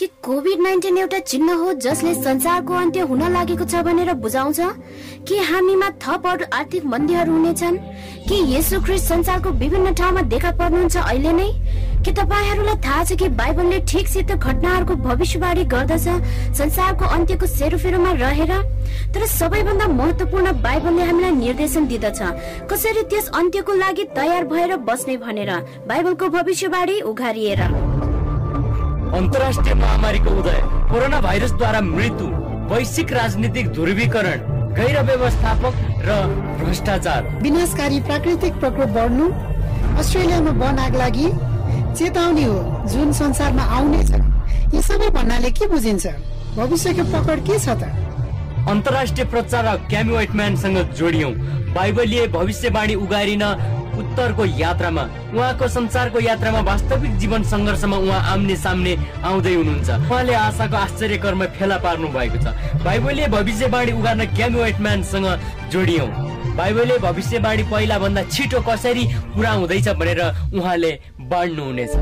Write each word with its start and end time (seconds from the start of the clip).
कि 0.00 0.06
covid 0.24 0.60
nineteen 0.60 0.98
एउटा 0.98 1.18
चिन्ह 1.18 1.52
हो 1.52 1.72
जसले 1.84 2.14
संसारको 2.14 2.74
अन्त्य 2.74 3.00
हुन 3.00 3.22
लागेको 3.32 3.64
छ 3.64 3.82
भनेर 3.84 4.12
बुझाउँछ? 4.16 4.60
कि 5.28 5.38
हामीमा 5.38 5.88
थप 6.00 6.26
अरू 6.26 6.44
आर्थिक 6.56 6.84
मन्दीहरू 6.84 7.32
हुनेछन्? 7.32 7.76
कि 8.28 8.36
यसो 8.56 8.80
ख्रिस्ट 8.80 9.04
संसारको 9.04 9.50
विभिन्न 9.60 9.92
ठाउँमा 9.94 10.22
देखा 10.22 10.50
पर्नुहुन्छ 10.56 10.96
अहिले 10.96 11.32
नै? 11.32 11.48
के 12.00 12.12
तपाईँहरूलाई 12.16 12.80
थाहा 12.80 13.04
छ 13.04 13.12
कि 13.12 13.28
बाइबलले 13.28 13.80
ठिकसित 13.84 14.32
घटनाहरूको 14.40 14.94
भविष्यवाणी 15.04 15.64
गर्दछ 15.68 16.08
संसारको 16.56 17.04
अन्त्यको 17.04 17.46
सेरोफेरोमा 17.46 18.12
रहेर? 18.24 18.52
तर 19.12 19.26
सबैभन्दा 19.26 19.86
महत्वपूर्ण 20.00 20.52
बाइबलले 20.64 21.02
हामीलाई 21.02 21.30
निर्देशन 21.44 21.86
दिँदछ 21.92 22.20
कसरी 22.72 23.02
त्यस 23.04 23.28
अन्त्यको 23.36 23.72
लागि 23.84 24.04
तयार 24.16 24.44
भएर 24.48 24.76
बस्ने 24.80 25.16
भनेर? 25.28 25.52
बाइबलको 25.84 26.28
भविष्यवाणी 26.40 27.00
उघारिएर। 27.12 27.89
अन्तर्राष्ट्रिय 29.14 29.74
महामारीको 29.74 30.30
उदय 30.40 30.60
कोरोना 30.90 31.20
भाइरसद्वारा 31.20 31.80
मृत्यु 31.82 32.26
वैश्विक 32.70 33.12
राजनीतिक 33.12 33.68
ध्रुवीकरण 33.74 34.38
गैर 34.76 35.00
व्यवस्थापक 35.04 35.74
र 36.06 36.18
भ्रष्टाचार। 36.60 37.22
विनाशकारी 37.42 38.00
प्राकृतिक 38.00 38.54
प्रकोप 38.60 38.88
बढ्नु 38.96 39.26
अस्ट्रेलियामा 39.98 40.50
वन 40.62 40.78
आग 40.78 40.96
लागि 40.96 41.26
चेतावनी 41.98 42.44
हो 42.44 42.58
जुन 42.92 43.12
संसारमा 43.12 43.62
आउनेछ 43.78 44.10
यी 44.74 44.82
सबै 44.82 45.08
भन्नाले 45.10 45.50
के 45.58 45.66
बुझिन्छ? 45.66 46.06
भविष्यको 46.56 47.04
पकड 47.10 47.38
के 47.46 47.58
छ 47.58 47.68
त? 47.80 47.90
अन्तर्राष्ट्रिय 48.70 49.26
प्रचारक 49.26 49.86
क्यामी 49.90 50.12
वाइटम्यानसँग 50.12 50.78
जोडियौँ। 50.94 51.32
बाइबलीय 51.74 52.26
भविष्यवाणी 52.38 52.94
उगारिन 52.94 53.42
उत्तरको 53.98 54.44
यात्रामा 54.58 55.02
उहाँको 55.34 55.68
संसारको 55.68 56.20
यात्रामा 56.20 56.60
वास्तविक 56.60 57.16
जीवन 57.18 57.42
सङ्घर्षमा 57.42 57.96
उहाँ 57.96 58.20
आम्ने 58.32 58.56
सामने 58.56 58.96
आउँदै 59.24 59.54
हुनुहुन्छ। 59.54 59.90
उहाँले 59.90 60.34
आशाको 60.34 60.76
आश्चर्य 60.76 61.18
कर्म 61.18 61.44
फेला 61.58 61.78
पार्नु 61.78 62.08
भएको 62.08 62.38
छ। 62.38 62.54
बाइबलीय 62.84 63.26
भविष्यवाणी 63.28 63.92
उगार्न 63.92 64.24
क्यामी 64.36 64.58
वाइटम्यानसँग 64.60 65.26
जोडियौँ। 65.72 66.08
बाइबलले 66.56 66.98
भविष्यवाणी 66.98 67.62
पहिला 67.62 67.98
भन्दा 67.98 68.22
छिटो 68.28 68.60
कसरी 68.68 69.04
पुरा 69.34 69.50
हुँदैछ 69.52 69.88
भनेर 69.88 70.20
उहाँले 70.54 70.90
बाँड्नुहुनेछ। 71.30 71.92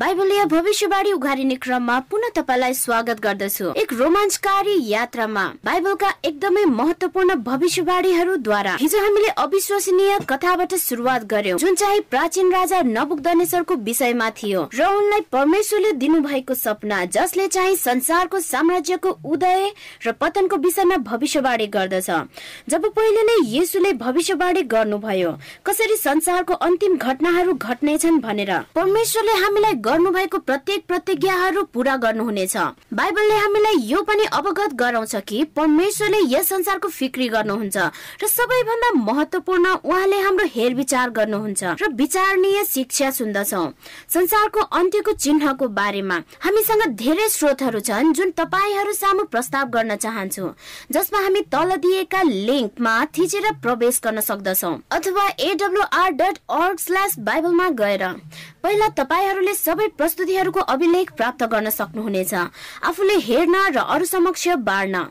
बाइबलीय 0.00 0.44
भविष्यवाणी 0.44 1.12
उघारिने 1.12 1.54
क्रममा 1.62 1.98
पुनः 2.10 2.28
तपाईँलाई 2.34 2.74
स्वागत 2.74 3.20
गर्दछु। 3.20 3.70
एक 3.76 3.92
रोमाञ्चकारी 3.92 4.74
यात्रामा 4.88 5.42
बाइबलका 5.64 6.10
एकदमै 6.24 6.64
महत्वपूर्ण 6.64 7.34
भविष्यवाणीहरूद्वारा 7.42 8.74
हिजो 8.80 8.98
हामीले 9.02 9.28
अविश्वसनीय 9.44 10.18
कथाबाट 10.28 10.74
सुरुवात 10.74 11.24
गर्यौं 11.30 11.58
जुन 11.58 11.74
चाहिँ 11.74 12.00
प्राचीन 12.10 12.52
राजा 12.52 12.82
नबुकदनेश्वरको 12.86 13.74
विषयमा 13.88 14.28
थियो 14.38 14.62
र 14.74 14.86
उनलाई 14.88 15.20
परमेश्वरले 15.32 15.90
दिनुभएको 15.98 16.54
सपना 16.54 17.04
जसले 17.18 17.48
चाहिँ 17.48 17.74
संसारको 17.76 18.40
साम्राज्यको 18.40 19.16
उदय 19.24 19.70
र 20.06 20.12
पतनको 20.20 20.56
विषयमा 20.58 20.96
भविष्यवाणी 21.10 21.66
गर्दछ। 21.74 22.10
जब 22.70 22.86
पहिले 22.92 23.22
नै 23.24 23.36
येसुले 23.48 23.92
भविष्यवाणी 24.06 24.62
गर्नुभयो 24.70 25.34
कसरी 25.66 25.96
संसारको 25.96 26.54
अन्तिम 26.54 26.96
घटनाहरू 26.96 27.52
घट्नेछन् 27.54 28.20
भनेर 28.20 28.56
परमेश्वरले 28.74 29.38
हामीलाई 29.42 29.86
गर्नुभएको 29.88 30.38
प्रत्येक 30.38 30.84
प्रतिज्ञाहरू 30.88 31.62
पूरा 31.74 31.94
गर्नुहुनेछ। 31.96 32.56
बाइबलले 32.92 33.36
हामीलाई 33.36 33.76
यो 33.88 34.00
पनि 34.04 34.24
अवगत 34.38 34.72
गराउँछ 34.80 35.14
कि 35.28 35.42
परमेश्वरले 35.56 36.18
यस 36.28 36.48
संसारको 36.48 36.88
फिक्री 36.90 37.28
गर्नुहुन्छ 37.28 37.76
र 38.22 38.26
सबैभन्दा 38.28 38.90
महत्वपूर्ण 39.00 39.66
उहाँले 39.80 40.18
हाम्रो 40.20 40.46
हेरविचार 40.54 41.10
गर्नुहुन्छ 41.10 41.62
र 41.80 41.88
विचारणीय 41.94 42.64
शिक्षा 42.64 43.10
सुन्दछौ। 43.10 43.64
संसारको 44.14 44.60
अन्त्यको 44.78 45.12
चिन्हको 45.14 45.68
बारेमा 45.78 46.16
हामीसँग 46.44 46.84
धेरै 46.98 47.28
स्रोतहरू 47.30 47.80
छन् 47.88 48.12
जुन 48.12 48.30
तपाईँहरू 48.36 48.92
सामु 48.92 49.24
प्रस्ताव 49.32 49.66
गर्न 49.70 49.96
चाहन्छु 49.96 50.52
जसमा 50.92 51.18
हामी 51.24 51.40
तल 51.48 51.74
दिएका 51.78 52.22
लिङ्कमा 52.28 52.94
थिचेर 53.16 53.50
प्रवेश 53.64 54.00
गर्न 54.04 54.20
सक्दछौ 54.28 54.74
अथवा 54.92 55.26
एडब्लुआर 55.48 56.10
डट 56.20 56.38
अर्ग 56.60 56.78
स्ल्यास 56.78 57.18
बाइबलमा 57.24 57.68
गएर 57.80 58.04
पहिला 58.64 58.88
तपाईँहरूले 58.96 59.54
सबै 59.54 59.86
प्रस्तुतिहरूको 59.98 60.60
अभिलेख 60.68 61.12
प्राप्त 61.12 61.44
गर्न 61.44 61.70
सक्नुहुनेछ। 61.70 62.34
आफूले 62.82 63.16
हेर्न 63.20 63.54
र 63.74 63.78
अरू 63.86 64.04
समक्ष 64.06 64.48
बाँड्न। 64.66 65.06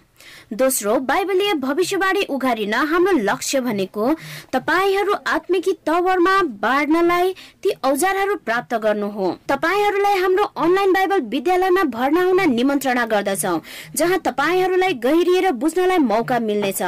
दोस्रो 0.54 0.94
बाइबलीय 1.08 1.54
भविष्यवाणी 1.54 2.22
उघारिन 2.30 2.74
हाम्रो 2.74 3.12
लक्ष्य 3.20 3.60
भनेको 3.62 4.06
तपाईँहरू 4.54 5.14
आत्मिकी 5.28 5.74
तवरमा 5.88 6.36
बाँड्नलाई 6.62 7.34
ती 7.64 7.70
औजारहरू 7.84 8.36
प्राप्त 8.46 8.74
गर्नु 8.84 9.10
हो। 9.10 9.28
तपाईँहरूलाई 9.50 10.18
हाम्रो 10.18 10.44
अनलाइन 10.58 10.94
बाइबल 10.94 11.20
विद्यालयमा 11.32 11.84
भर्ना 11.96 12.24
हुन 12.24 12.42
निमन्त्रणा 12.52 13.06
गर्दछौ 13.06 13.56
जहाँ 13.96 14.20
तपाईँहरूलाई 14.20 14.94
गहिरिएर 15.06 15.52
बुझ्नलाई 15.54 15.98
मौका 16.04 16.40
मिल्नेछ। 16.40 16.82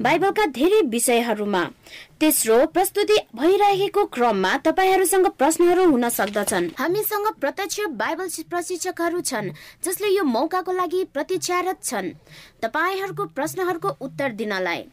बाइबलका 0.00 0.46
धेरै 0.52 0.80
विषयहरूमा। 0.88 1.62
तेस्रो 2.20 2.54
प्रस्तुति 2.66 3.16
भइरहेको 3.36 4.04
क्रममा 4.04 4.56
तपाईँहरूसँग 4.58 5.26
प्रश्नहरू 5.38 5.84
हुन 5.90 6.08
सक्दछन्। 6.08 6.68
हामीसँग 6.78 7.26
प्रत्यक्ष 7.40 7.80
बाइबल 7.94 8.28
प्रशिक्षकहरू 8.50 9.20
छन् 9.20 9.50
जसले 9.84 10.08
यो 10.08 10.24
मौकाको 10.24 10.72
लागि 10.72 11.04
प्रतीक्षारत 11.14 11.78
छन्। 11.84 12.10
तपाईँहरूको 12.62 13.24
प्रश्नहरूको 13.28 13.96
उत्तर 14.00 14.32
दिनलाई। 14.32 14.84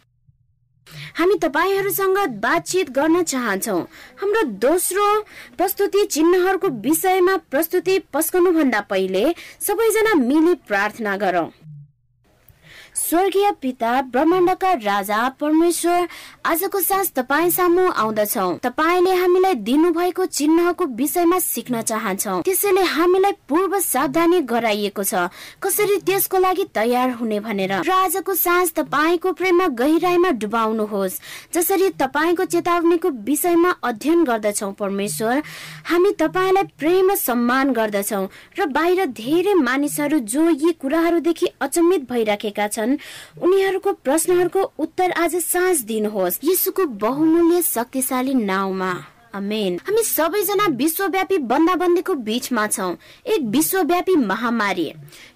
हामी 1.17 1.35
तपाईँहरूसँग 1.41 2.17
बातचित 2.37 2.89
गर्न 2.89 3.23
चाहन्छौ। 3.23 3.77
हाम्रो 4.21 4.43
दोस्रो 4.61 5.09
प्रस्तुति 5.57 6.05
चिन्हहरूको 6.05 6.67
विषयमा 6.85 7.37
प्रस्तुति 7.51 7.99
पस्कनुभन्दा 8.13 8.81
पहिले 8.81 9.25
सबैजना 9.59 10.13
मिली 10.21 10.55
प्रार्थना 10.67 11.17
गरौँ। 11.17 11.49
स्वर्गीय 13.05 13.51
पिता 13.61 13.89
ब्रह्माण्डका 14.01 14.71
राजा 14.73 15.17
परमेश्वर 15.39 16.07
आजको 16.45 16.79
सास 16.81 17.11
तपाईँ 17.15 17.49
सामु 17.51 17.81
आउँदछौ। 17.93 18.45
तपाईँले 18.65 19.13
हामीलाई 19.13 19.53
दिनुभएको 19.61 20.25
चिन्हको 20.25 20.85
विषयमा 20.97 21.39
सिक्न 21.39 21.81
चाहन्छौ। 21.81 22.41
त्यसैले 22.41 22.81
हामीलाई 22.81 23.31
पूर्व 23.45 23.77
सावधानी 23.79 24.39
गराइएको 24.49 25.03
छ। 25.03 25.29
कसरी 25.61 25.97
त्यसको 26.01 26.37
लागि 26.37 26.65
तयार 26.73 27.09
हुने 27.21 27.39
भनेर। 27.45 27.73
र 27.85 27.91
आजको 27.91 28.33
सास 28.33 28.73
तपाईँको 28.73 29.31
प्रेममा 29.37 29.67
गहिराईमा 29.77 30.29
डुबाउनुहोस्। 30.41 31.19
जसरी 31.53 31.89
तपाईँको 32.01 32.45
चेतावनीको 32.47 33.09
विषयमा 33.21 33.75
अध्ययन 33.85 34.23
गर्दछौ 34.25 34.71
परमेश्वर 34.81 35.43
हामी 35.93 36.11
तपाईँलाई 36.17 36.63
प्रेम 36.73 37.13
सम्मान 37.13 37.73
गर्दछौ। 37.73 38.23
र 38.57 38.65
बाहिर 38.65 39.05
धेरै 39.13 39.53
मानिसहरू 39.61 40.19
जो 40.25 40.49
यी 40.49 40.73
कुराहरूदेखि 40.81 41.47
अचम्मित 41.61 42.09
भइराखेका 42.09 42.67
छन् 42.67 42.93
उनीहरूको 43.41 43.93
प्रश्नहरूको 43.93 44.71
उत्तर 44.79 45.11
आज 45.11 45.35
साँझ 45.35 45.81
दिनुहोस्। 45.81 46.39
यीशुको 46.43 46.85
बहुमूल्य 46.85 47.61
शक्तिशाली 47.61 48.33
नाउँमा। 48.33 48.93
हामी 49.35 50.03
सबैजना 50.05 50.65
विश्वव्यापी 50.79 51.37
बन्दाबन्दीको 51.43 52.13
बीचमा 52.23 52.65
छौँ। 52.67 52.95
एक 53.25 53.41
विश्वव्यापी 53.51 54.15
महामारी। 54.15 54.87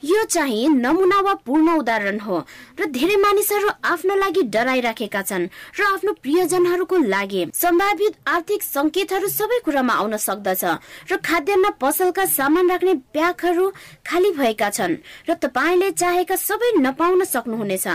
यो 0.03 0.23
चाहिँ 0.25 0.67
नमुना 0.69 1.19
वा 1.21 1.33
पूर्ण 1.45 1.69
उदाहरण 1.79 2.19
हो 2.19 2.37
र 2.79 2.85
धेरै 2.87 3.15
मानिसहरू 3.15 3.69
आफ्नो 3.83 4.15
लागि 4.15 4.41
डराइराखेका 4.55 5.21
छन् 5.21 5.47
र 5.79 5.83
आफ्नो 5.83 6.11
प्रियजनहरूको 6.23 6.97
लागि 6.97 7.41
सम्भावित 7.53 8.13
आर्थिक 8.27 8.63
संकेतहरू 8.63 9.27
सबै 9.27 9.59
कुरामा 9.65 9.93
आउन 9.93 10.15
सक्दछ 10.17 10.63
र 11.11 11.17
खाद्यान्न 11.19 11.69
पसलका 11.81 12.25
सामान 12.39 12.71
राख्ने 12.71 12.93
ब्यागहरू 13.11 13.65
खाली 14.07 14.31
भएका 14.31 14.69
छन् 14.69 14.95
र 15.27 15.33
तपाईँले 15.43 15.91
चाहेका 15.91 16.35
सबै 16.39 16.71
नपाउन 16.79 17.23
सक्नुहुनेछ। 17.25 17.87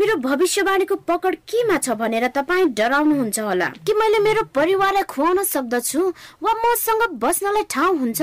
मेरो 0.00 0.16
भविष्यवाणीको 0.24 0.96
पकड 1.04 1.34
केमा 1.44 1.76
छ 1.84 2.00
भनेर 2.00 2.26
तपाईँ 2.32 2.72
डराउनुहुन्छ 2.72 3.38
होला। 3.40 3.68
कि 3.84 3.92
मैले 3.92 4.18
मेरो 4.24 4.42
परिवारलाई 4.54 5.02
खुवाउन 5.04 5.33
पाउन 5.34 5.44
सक्दछु 5.44 6.00
वा 6.42 6.52
मसँग 6.54 7.02
बस्नलाई 7.18 7.62
ठाउँ 7.70 7.98
हुन्छ 7.98 8.22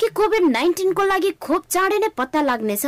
कि 0.00 0.08
कोभिड 0.10 0.44
नाइन्टिनको 0.50 1.02
लागि 1.04 1.30
खोप 1.38 1.66
चाँडै 1.70 1.98
नै 1.98 2.08
पत्ता 2.18 2.42
लाग्नेछ। 2.42 2.86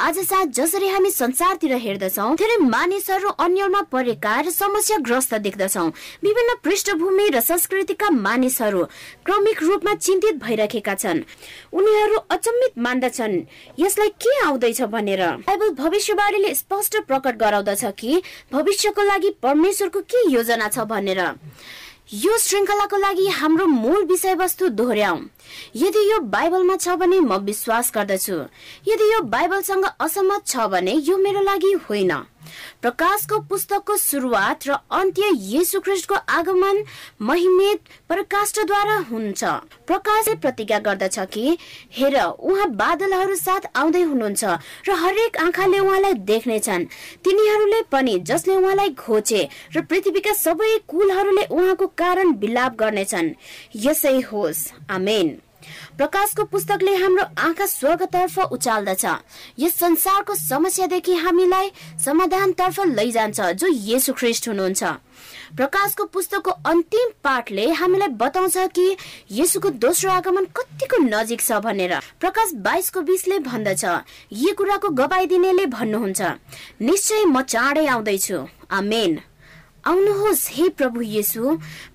आज 0.00 0.18
साथ 0.24 0.46
जसरी 0.56 0.88
हामी 0.88 1.10
संसारतिर 1.10 1.72
हेर्दछौ 1.76 2.34
धेरै 2.40 2.56
मानिसहरू 2.64 3.28
अन्यमा 3.36 3.80
परेका 3.92 4.40
र 4.40 4.50
समस्याग्रस्त 4.50 5.34
देख्दछौ। 5.44 5.86
विभिन्न 6.24 6.54
पृष्ठभूमि 6.64 7.28
र 7.28 7.40
संस्कृतिका 7.40 8.10
मानिसहरू 8.10 8.84
क्रमिक 9.26 9.62
रूपमा 9.62 9.94
चिन्तित 9.96 10.36
भइरहेका 10.40 10.94
छन्। 10.96 11.24
उनीहरू 11.72 12.16
अचम्मित 12.32 12.72
मान्दछन्। 12.80 13.34
यसलाई 13.78 14.08
के 14.16 14.32
आउँदैछ 14.44 14.82
भनेर 14.88 15.22
बाइबल 15.44 15.70
भविष्यवाणीले 15.76 16.54
स्पष्ट 16.54 16.96
प्रकट 17.04 17.36
गराउँदछ 17.36 17.84
कि 18.00 18.22
भविष्यको 18.52 19.02
लागि 19.04 19.30
परमेश्वरको 19.42 20.00
के 20.00 20.28
योजना 20.32 20.68
छ 20.68 20.88
भनेर। 20.88 21.20
यो 22.14 22.36
श्रृङ्खलाको 22.38 22.96
लागि 22.96 23.26
हाम्रो 23.28 23.66
मूल 23.66 24.04
विषयवस्तु 24.04 24.68
दोहोऱ्याउ। 24.68 25.16
यदि 25.76 26.02
यो 26.10 26.18
बाइबलमा 26.30 26.76
छ 26.76 26.94
भने 26.94 27.18
म 27.20 27.38
विश्वास 27.42 27.90
गर्दछु। 27.94 28.36
यदि 28.86 29.06
यो 29.12 29.20
बाइबलसँग 29.26 29.84
असहमत 30.00 30.46
छ 30.46 30.66
भने 30.70 30.92
यो 31.02 31.16
मेरो 31.18 31.40
लागि 31.42 31.72
होइन। 31.90 32.12
प्रकाशको 32.82 33.38
पुस्तकको 33.40 33.96
सुरुवात 33.96 34.68
र 34.68 34.76
अन्त्य 34.90 35.30
येशु 35.52 35.80
ख्रिस्टको 35.80 36.14
आगमन 36.14 36.82
महिमित 37.22 37.80
प्रकाशद्वारा 38.08 38.96
हुन्छ। 39.10 39.44
प्रकाशले 39.86 40.34
प्रतिज्ञा 40.34 40.78
गर्दछ 40.78 41.18
कि 41.32 41.56
हेर 41.92 42.16
उहाँ 42.22 42.68
बादलहरू 42.76 43.36
साथ 43.36 43.70
आउँदै 43.76 44.02
हुनुहुन्छ 44.02 44.44
र 44.88 44.92
हरेक 44.94 45.36
आँखाले 45.36 45.78
उहाँलाई 45.78 46.14
देख्नेछन्। 46.26 46.84
तिनीहरूले 47.24 47.82
पनि 47.92 48.18
जसले 48.26 48.56
उहाँलाई 48.56 48.90
घोचे 48.90 49.48
र 49.76 49.80
पृथ्वीका 49.82 50.32
सबै 50.32 50.76
कुलहरूले 50.88 51.44
उहाँको 51.50 51.86
कारण 51.86 52.32
विलाप 52.36 52.76
गर्नेछन्। 52.76 53.34
यसै 53.76 54.20
होस्। 54.20 54.72
आमेन। 54.90 55.45
प्रकाशको 55.98 56.44
पुस्तकले 56.44 56.94
हाम्रो 56.94 57.24
आँखा 57.38 57.66
स्वर्गतर्फ 57.66 58.38
उचाल्दछ। 58.38 59.04
यस 59.58 59.74
संसारको 59.74 60.34
समस्यादेखि 60.34 61.14
हामीलाई 61.16 61.70
समाधानतर्फ 62.04 62.80
लैजान्छ 62.88 63.40
जो 63.40 63.66
येसु 63.66 64.12
ख्रिस्ट 64.12 64.48
हुनुहुन्छ। 64.48 64.82
प्रकाशको 65.56 66.04
पुस्तकको 66.04 66.50
अन्तिम 66.66 67.10
पाठले 67.24 67.70
हामीलाई 67.72 68.08
बताउँछ 68.20 68.56
कि 68.76 68.96
यसुको 69.32 69.70
दोस्रो 69.70 70.10
आगमन 70.10 70.44
कतिको 70.56 70.96
नजिक 71.02 71.40
छ 71.40 71.60
भनेर। 71.60 71.94
प्रकाश 72.20 72.52
बाइसको 72.66 73.00
बिसले 73.00 73.38
भन्दछ। 73.38 73.84
यी 74.32 74.52
कुराको 74.52 74.88
गवाई 74.90 75.26
दिनेले 75.26 75.66
भन्नुहुन्छ। 75.66 76.20
निश्चय 76.80 77.24
म 77.24 77.42
चाँडै 77.42 77.86
आउँदैछु। 77.86 78.38
आमेन। 78.70 79.20
आउनुहोस् 79.86 80.48
हे 80.50 80.68
प्रभु 80.68 81.00
येसु। 81.00 81.42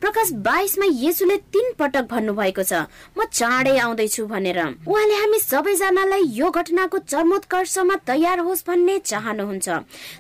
प्रकाश 0.02 0.32
बाइसमा 0.48 0.86
येसुले 0.96 1.38
तीन 1.52 1.72
पटक 1.80 2.08
भन्नुभएको 2.08 2.64
छ 2.64 2.88
म 3.18 3.28
चाँडै 3.28 3.78
आउँदैछु 3.78 4.26
भनेर। 4.32 4.60
उहाँले 4.88 5.16
हामी 5.16 5.40
सबैजनालाई 5.42 6.24
यो 6.32 6.50
घटनाको 6.50 6.98
चर्मोत्कर्षमा 7.04 7.96
तयार 8.08 8.40
होस् 8.40 8.66
भन्ने 8.68 8.98
चाहनुहुन्छ। 9.12 9.68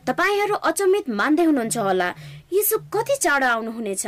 तपाईँहरू 0.03 0.55
अचम्मित 0.67 1.09
मान्दै 1.09 1.45
हुनुहुन्छ 1.47 1.77
होला। 1.77 2.09
यसु 2.51 2.77
कति 2.91 3.15
चाँडो 3.23 3.47
आउनुहुनेछ। 3.47 4.05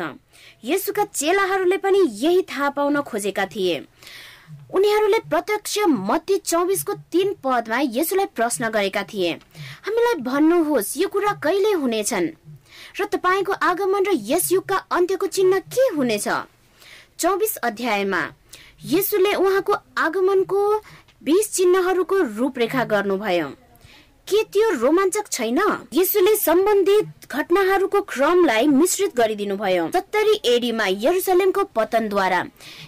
यसुका 0.63 1.03
चेलाहरूले 1.15 1.77
पनि 1.79 1.99
यही 2.19 2.41
थाहा 2.43 2.69
पाउन 2.75 3.01
खोजेका 3.01 3.45
थिए। 3.47 3.79
उनीहरूले 4.75 5.19
प्रत्यक्ष 5.31 5.77
मत्ती 5.87 6.35
चौबिसको 6.43 6.93
तीन 7.13 7.33
पदमा 7.39 7.79
यसुलाई 7.95 8.25
प्रश्न 8.35 8.69
गरेका 8.69 9.03
थिए। 9.07 9.31
हामीलाई 9.87 10.15
भन्नुहोस् 10.21 10.97
यो 10.97 11.07
कुरा 11.07 11.31
कहिले 11.39 11.71
हुनेछन्? 11.79 12.27
र 12.99 13.05
तपाईँको 13.05 13.53
आगमन 13.53 14.03
र 14.05 14.11
यस 14.13 14.51
युगका 14.51 14.77
अन्त्यको 14.91 15.27
चिन्ह 15.27 15.59
के 15.59 15.87
हुनेछ? 15.95 16.27
चौबिस 17.19 17.55
अध्यायमा 17.57 18.21
यसुले 18.85 19.33
उहाँको 19.33 19.73
आगमनको 19.97 20.61
बिस 21.23 21.51
चिन्हहरूको 21.53 22.17
रूपरेखा 22.37 22.83
गर्नुभयो। 22.83 23.47
के 24.27 24.43
त्यो 24.43 24.69
रोमाञ्चक 24.69 25.27
छैन? 25.31 25.59
यसुले 25.93 26.35
सम्बन्धित 26.35 27.22
घटनाहरूको 27.33 27.99
क्रमलाई 28.09 28.67
मिश्रित 28.69 29.15
गरिदिनु 29.17 29.55
भयो 29.57 29.85
सत्तरी 29.93 30.33
एडीमा 30.45 30.85
यरुसलेमको 31.03 31.63
पतनद्वारा। 31.75 32.41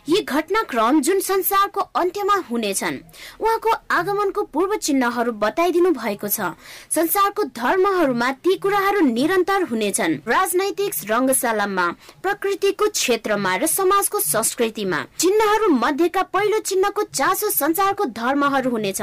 यी 0.09 0.21
घटनाक्रम 0.21 0.99
जुन 1.01 1.19
संसारको 1.19 1.81
अन्त्यमा 2.01 2.35
हुनेछन् 2.49 2.99
उहाँको 3.41 3.71
आगमनको 3.91 4.41
पूर्व 4.53 4.75
चिन्हहरू 4.77 5.31
बताइदिनु 5.43 5.91
भएको 5.91 6.27
छ। 6.27 6.53
संसारको 6.93 7.43
धर्महरूमा 7.57 8.29
ती 8.45 8.55
कुराहरू 8.61 8.99
निरन्तर 9.07 9.63
हुनेछन्। 9.71 10.13
राजनैतिक 10.27 10.93
रङ्गशालामा 11.11 11.87
प्रकृतिको 12.21 12.89
क्षेत्रमा 12.91 13.55
र 13.55 13.65
समाजको 13.65 14.19
संस्कृतिमा 14.19 14.99
चिन्हहरू 15.17 15.71
मध्येका 15.73 16.23
पहिलो 16.29 16.59
चिन्हको 16.69 17.03
चासो 17.13 17.49
संसारको 17.49 18.05
धर्महरू 18.13 18.69
हुनेछ। 18.69 19.01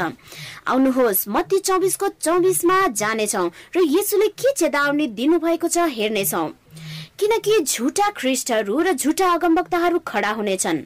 आउनुहोस् 0.71 1.27
मत्ती 1.35 1.59
चौबिसको 1.67 2.09
चौबिसमा 2.23 2.79
जानेछौ 2.95 3.45
र 3.75 3.87
यसुले 3.91 4.29
के 4.39 4.53
चेतावनी 4.55 5.07
दिनु 5.19 5.32
भएको 5.39 5.69
छ 5.69 5.79
हेर्नेछौ। 5.79 6.47
किनकि 7.19 7.61
झुटा 7.61 8.11
ख्रिस्टहरू 8.11 8.81
र 8.81 8.93
झुटा 8.93 9.33
अगमवक्ताहरू 9.33 9.99
खडा 9.99 10.31
हुनेछन्। 10.31 10.79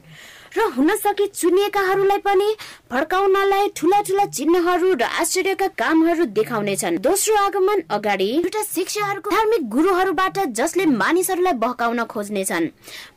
र 0.57 0.63
हुन 0.75 0.95
सके 0.97 1.25
चुनिएकाहरूलाई 1.29 2.17
पनि 2.19 2.49
भड्काउनलाई 2.91 3.67
ठुला 3.77 4.01
ठुला 4.01 4.25
चिन्हहरू 4.27 4.93
र 4.93 5.03
आश्चर्यका 5.21 5.67
कामहरू 5.77 6.25
देखाउनेछन्। 6.33 6.97
दोस्रो 6.97 7.35
आगमन 7.37 7.81
अगाडि 7.89 8.29
एउटा 8.35 8.61
शिक्षाहरूको 8.65 9.29
धार्मिक 9.29 9.69
गुरुहरूबाट 9.69 10.39
जसले 10.51 10.85
मानिसहरूलाई 10.97 11.53
बहकाउन 11.61 12.03
खोज्नेछन्। 12.05 12.65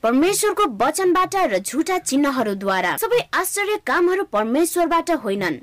परमेश्वरको 0.02 0.64
वचनबाट 0.84 1.34
र 1.48 1.58
झुटा 1.60 1.98
चिन्हहरूद्वारा 2.00 2.96
सबै 3.00 3.20
आश्चर्य 3.32 3.76
कामहरू 3.86 4.24
परमेश्वरबाट 4.28 5.10
होइनन्। 5.24 5.56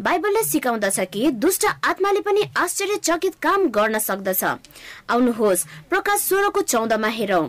बाइबलले 0.00 0.42
सिकाउँदछ 0.44 1.00
कि 1.12 1.30
दुष्ट 1.42 1.66
आत्माले 1.84 2.20
पनि 2.20 2.42
आश्चर्यचकित 2.56 3.34
काम 3.42 3.66
गर्न 3.74 3.98
सक्दछ। 3.98 4.44
आउनुहोस् 5.10 5.66
प्रकाश 5.90 6.20
सोह्रको 6.20 6.60
चौधमा 6.62 7.08
हेरौँ। 7.08 7.46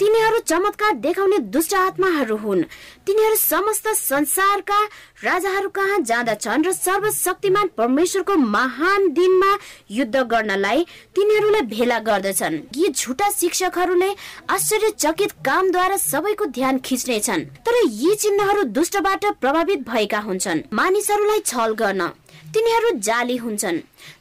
तिनीहरू 0.00 0.38
चमत्कार 0.40 0.92
देखाउने 0.96 1.38
दुष्ट 1.54 1.74
आत्माहरू 1.74 2.36
हुन्। 2.36 2.62
तिनीहरू 3.06 3.36
समस्त 3.36 3.88
संसारका 3.96 4.78
राजाहरू 5.24 5.68
कहाँ 5.68 5.98
जाँदछन् 6.00 6.64
र 6.66 6.72
सर्वशक्तिमान 6.72 7.70
परमेश्वरको 7.78 8.36
महान 8.36 9.08
दिनमा 9.12 9.56
युद्ध 9.90 10.16
गर्नलाई 10.16 10.84
तिनीहरूलाई 11.16 11.62
भेला 11.74 11.98
गर्दछन्। 12.00 12.60
यी 12.76 12.88
झुटा 12.90 13.30
शिक्षकहरूले 13.30 14.10
आश्चर्यचकित 14.50 15.32
कामद्वारा 15.44 15.96
सबैको 15.98 16.46
ध्यान 16.54 16.78
खिच्नेछन् 16.78 17.44
तर 17.66 17.82
यी 17.84 18.14
चिन्हहरू 18.14 18.62
दुष्टबाट 18.70 19.24
प्रभावित 19.40 19.88
भएका 19.88 20.18
हुन्छन्। 20.20 20.62
मानिसहरूलाई 20.72 21.40
छल 21.42 21.74
गर्न 21.74 22.06
तिनीहरू 22.54 22.90
जाली 23.00 23.36
हुन्छन्। 23.36 23.78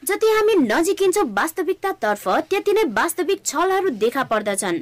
जति 0.07 0.27
हामी 0.27 0.53
नजिकिन्छौँ 0.63 1.25
वास्तविकतातर्फ 1.37 2.27
त्यति 2.49 2.73
नै 2.73 2.83
वास्तविक 2.93 3.45
छलहरू 3.45 3.89
देखा 3.97 4.23
पर्दछन्। 4.23 4.77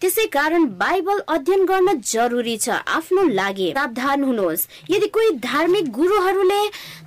त्यसै 0.00 0.26
कारण 0.28 0.64
बाइबल 0.76 1.18
अध्ययन 1.28 1.64
गर्न 1.66 2.00
जरुरी 2.02 2.56
छ। 2.56 2.68
आफ्नो 2.88 3.22
लागि 3.32 3.72
सावधान 3.76 4.24
हुनुहोस्। 4.24 4.66
यदि 4.90 5.06
कोही 5.08 5.30
धार्मिक 5.40 5.90
गुरुहरूले 5.92 6.62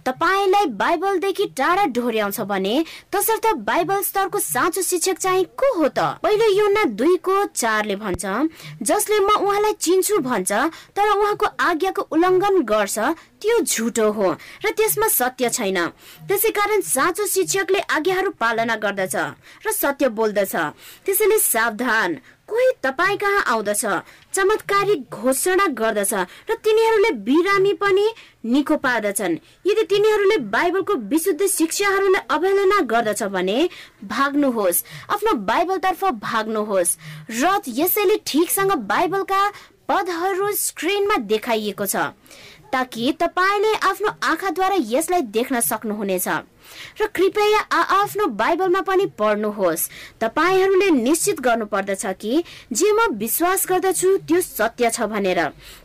तपाईँलाई 0.06 0.66
बाइबलदेखि 0.80 1.46
टाढा 1.58 1.86
ढोर्याउँछ 1.96 2.40
भने 2.50 2.76
तसर्थ 3.14 3.46
बाइबल 3.68 4.02
स्तरको 4.04 4.40
साँचो 4.40 4.82
शिक्षक 4.82 5.18
चाहिँ 5.18 5.46
को 5.60 5.74
हो 5.78 5.88
त? 5.88 6.00
पहिलो 6.24 6.46
योना 6.52 6.84
दुईको 6.96 7.46
चारले 7.56 7.96
भन्छ 7.96 8.26
जसले 8.82 9.20
म 9.20 9.30
उहाँलाई 9.40 9.74
चिन्छु 9.80 10.18
भन्छ 10.20 10.52
तर 10.96 11.10
उहाँको 11.10 11.46
आज्ञाको 11.60 12.02
उल्लङ्घन 12.12 12.62
गर्छ 12.64 12.98
त्यो 13.40 13.60
झुटो 13.62 14.12
हो 14.12 14.32
र 14.66 14.72
त्यसमा 14.72 15.08
सत्य 15.08 15.50
छैन। 15.50 15.78
त्यसै 16.28 16.50
कारण 16.52 16.82
साँचो 16.82 17.26
शिक्षकले 17.30 17.80
आज्ञाहरू 17.96 18.32
पालना 18.42 18.76
गर्दछ 18.76 19.16
र 19.66 19.72
सत्य 19.72 20.10
बोल्दछ। 20.10 20.56
त्यसैले 21.06 21.38
सावधान। 21.40 22.20
कोही 22.50 22.70
तपाईँ 22.84 23.18
कहाँ 23.18 23.44
आउँदछ? 23.46 23.86
चमत्कारिक 24.34 25.00
घोषणा 25.12 25.66
गर्दछ 25.80 26.14
र 26.50 26.56
तिनीहरूले 26.66 27.12
बिरामी 27.22 27.74
पनि 27.78 28.06
निको 28.46 28.76
पार्दछन्। 28.78 29.38
यदि 29.68 29.84
तिनीहरूले 29.86 30.38
बाइबलको 30.50 30.94
विशुद्ध 31.06 31.48
शिक्षाहरूलाई 31.48 32.26
अवहेलना 32.28 32.80
गर्दछ 32.90 33.24
भने 33.30 33.58
भाग्नुहोस्। 34.10 34.84
आफ्नो 35.14 35.34
बाइबलतर्फ 35.46 36.04
भाग्नुहोस्। 36.26 36.98
र 37.32 37.62
यसैले 37.70 38.18
ठिकसँग 38.26 38.72
बाइबलका 38.90 39.42
पदहरू 39.90 40.52
स्क्रिनमा 40.58 41.16
देखाइएको 41.30 41.86
छ 41.86 42.14
ताकि 42.70 43.12
तपाईँले 43.20 43.74
आफ्नो 43.82 44.10
आँखाद्वारा 44.24 44.76
यसलाई 44.90 45.22
देख्न 45.34 45.60
सक्नुहुनेछ। 45.60 46.28
र 47.02 47.08
कृपया 47.16 47.60
आफ्नो 47.72 48.26
बाइबलमा 48.36 48.82
पनि 48.82 49.06
पढ्नुहोस्। 49.20 49.90
तपाईँहरूले 50.22 50.90
निश्चित 50.92 51.40
गर्नु 51.40 51.66
पर्दछ 51.66 52.06
कि 52.22 52.44
जे 52.74 52.92
म 52.92 53.08
विश्वास 53.18 53.66
गर्दछु 53.70 54.18
त्यो 54.28 54.42
सत्य 54.42 54.90
छ 54.90 55.02
भनेर। 55.08 55.40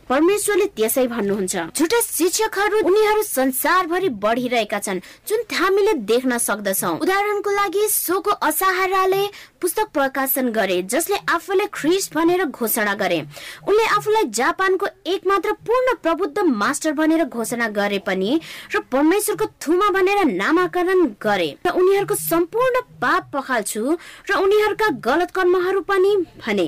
परमेश्वरले 0.09 0.65
त्यसै 0.77 1.05
भन्नुहुन्छ। 1.07 1.55
झुटा 1.77 1.99
शिक्षकहरू 2.05 2.77
उनीहरू 2.85 3.21
संसारभरि 3.25 4.09
बढिरहेका 4.21 4.79
छन् 4.79 4.99
जुन 5.27 5.39
हामीले 5.51 5.93
देख्न 6.05 6.37
सक्दछौ। 6.37 6.91
उदाहरणको 7.01 7.51
लागि 7.51 7.87
सोको 7.89 8.31
असाहाराले 8.47 9.23
पुस्तक 9.61 9.87
प्रकाशन 9.97 10.49
गरे 10.53 10.81
जसले 10.93 11.17
आफूले 11.25 11.65
ख्रिस्ट 11.73 12.13
भनेर 12.13 12.43
घोषणा 12.45 12.93
गरे। 13.01 13.19
उनले 13.65 13.85
आफूलाई 13.97 14.29
जापानको 14.29 14.85
एकमात्र 15.09 15.51
पूर्ण 15.65 15.95
प्रबुद्ध 16.03 16.37
मास्टर 16.53 16.91
भनेर 16.93 17.23
घोषणा 17.25 17.67
गरे 17.73 17.99
पनि 18.05 18.39
र 18.75 18.79
परमेश्वरको 18.93 19.45
थुमा 19.57 19.89
भनेर 19.89 20.23
नामाकरण 20.37 21.05
गरे। 21.17 21.49
र 21.65 21.69
उनीहरूको 21.73 22.15
सम्पूर्ण 22.29 22.75
पाप 23.01 23.23
पखाल्छु 23.33 23.83
र 24.29 24.37
उनीहरूका 24.37 24.87
गलत 25.01 25.31
कर्महरू 25.33 25.81
पनि 25.81 26.15
भने। 26.45 26.67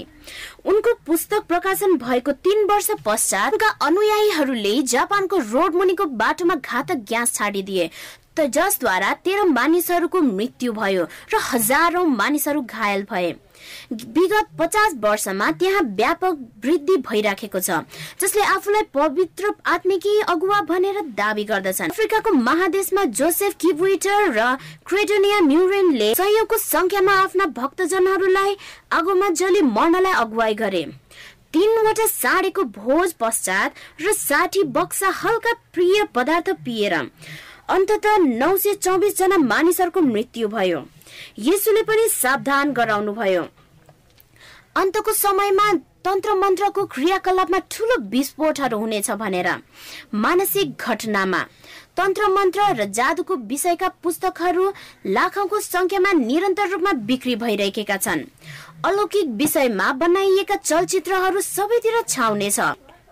उनको 0.66 0.94
पुस्तक 1.06 1.46
प्रकाशन 1.48 1.96
भएको 1.98 2.32
तीन 2.46 2.66
वर्ष 2.66 2.90
पश्चात 3.06 3.54
उनका 3.54 3.70
अनुयायीहरूले 3.88 4.82
जापानको 4.94 5.38
रोड 5.52 5.76
मुनिको 5.76 6.06
बाटोमा 6.22 6.56
घातक 6.56 7.06
ग्यास 7.08 7.34
छाडिदिए। 7.34 7.90
जसद्वारा 8.40 9.14
तेह्र 9.26 9.44
मानिसहरूको 9.48 10.22
मृत्यु 10.22 10.74
भयो 10.74 11.04
र 11.34 11.40
हजारौं 11.44 12.06
मानिसहरू 12.06 12.62
घायल 12.62 13.04
भए। 13.12 13.36
विगत 13.92 14.48
पचास 14.60 14.94
वर्षमा 15.00 15.50
त्यहाँ 15.60 15.82
व्यापक 15.98 16.38
वृद्धि 16.66 16.96
भइराखेको 17.08 17.60
छ 17.60 17.80
जसले 18.22 18.42
आफूलाई 18.44 18.84
पवित्र 18.94 19.54
आत्मिकी 19.66 20.20
अगुवा 20.30 20.62
भनेर 20.70 21.02
दावी 21.18 21.44
गर्दछन्। 21.44 21.92
अफ्रिकाको 21.92 22.32
महादेशमा 22.32 23.04
जोसेफ 23.18 23.56
किबुइटर 23.62 24.32
र 24.38 24.56
क्रेडोनिया 24.86 25.40
म्युरेनले 25.42 26.14
सयौंको 26.16 26.58
संख्यामा 26.58 27.14
आफ्ना 27.24 27.46
भक्तजनहरूलाई 27.58 28.56
आगोमा 28.94 29.30
जली 29.42 29.62
मर्नलाई 29.62 30.14
अगुवाई 30.14 30.54
गरे। 30.54 30.86
तीनवटा 31.54 32.06
साँडेको 32.06 32.64
भोज 32.76 33.14
पश्चात 33.20 33.74
र 34.02 34.12
साठी 34.14 34.64
बक्सा 34.78 35.10
हल्का 35.16 35.54
प्रिय 35.74 36.04
पदार्थ 36.16 36.50
पिएर 36.66 36.96
अन्तत 37.70 38.06
नौ 38.20 38.56
सय 38.58 38.74
चौबिस 38.76 39.18
जना 39.18 39.38
मानिसहरूको 39.38 40.02
मृत्यु 40.02 40.48
भयो। 40.48 40.80
यसुले 41.40 41.82
पनि 41.84 42.08
सावधान 42.10 42.72
गराउनु 42.74 43.14
भयो। 43.14 43.44
अन्तको 44.76 45.14
समयमा 45.14 45.68
तन्त्र 46.06 46.36
मन्त्रको 46.36 46.86
क्रियाकलापमा 46.86 47.60
ठूलो 47.72 47.96
विस्फोटहरू 48.10 48.78
हुनेछ 48.80 49.10
भनेर 49.20 49.50
मानसिक 50.16 50.68
घटनामा। 50.80 51.42
तन्त्र 51.98 52.28
मन्त्र 52.30 52.72
र 52.80 52.86
जादुको 52.94 53.36
विषयका 53.52 53.88
पुस्तकहरू 54.04 54.72
लाखौंको 55.06 55.60
संख्यामा 55.60 56.12
निरन्तर 56.24 56.70
रूपमा 56.70 56.92
बिक्री 57.04 57.36
भइरहेका 57.36 57.98
छन्। 57.98 58.28
अलौकिक 58.86 59.28
विषयमा 59.36 59.92
बनाइएका 60.00 60.56
चलचित्रहरू 60.56 61.42
सबैतिर 61.42 62.02
छाउनेछ। 62.08 62.60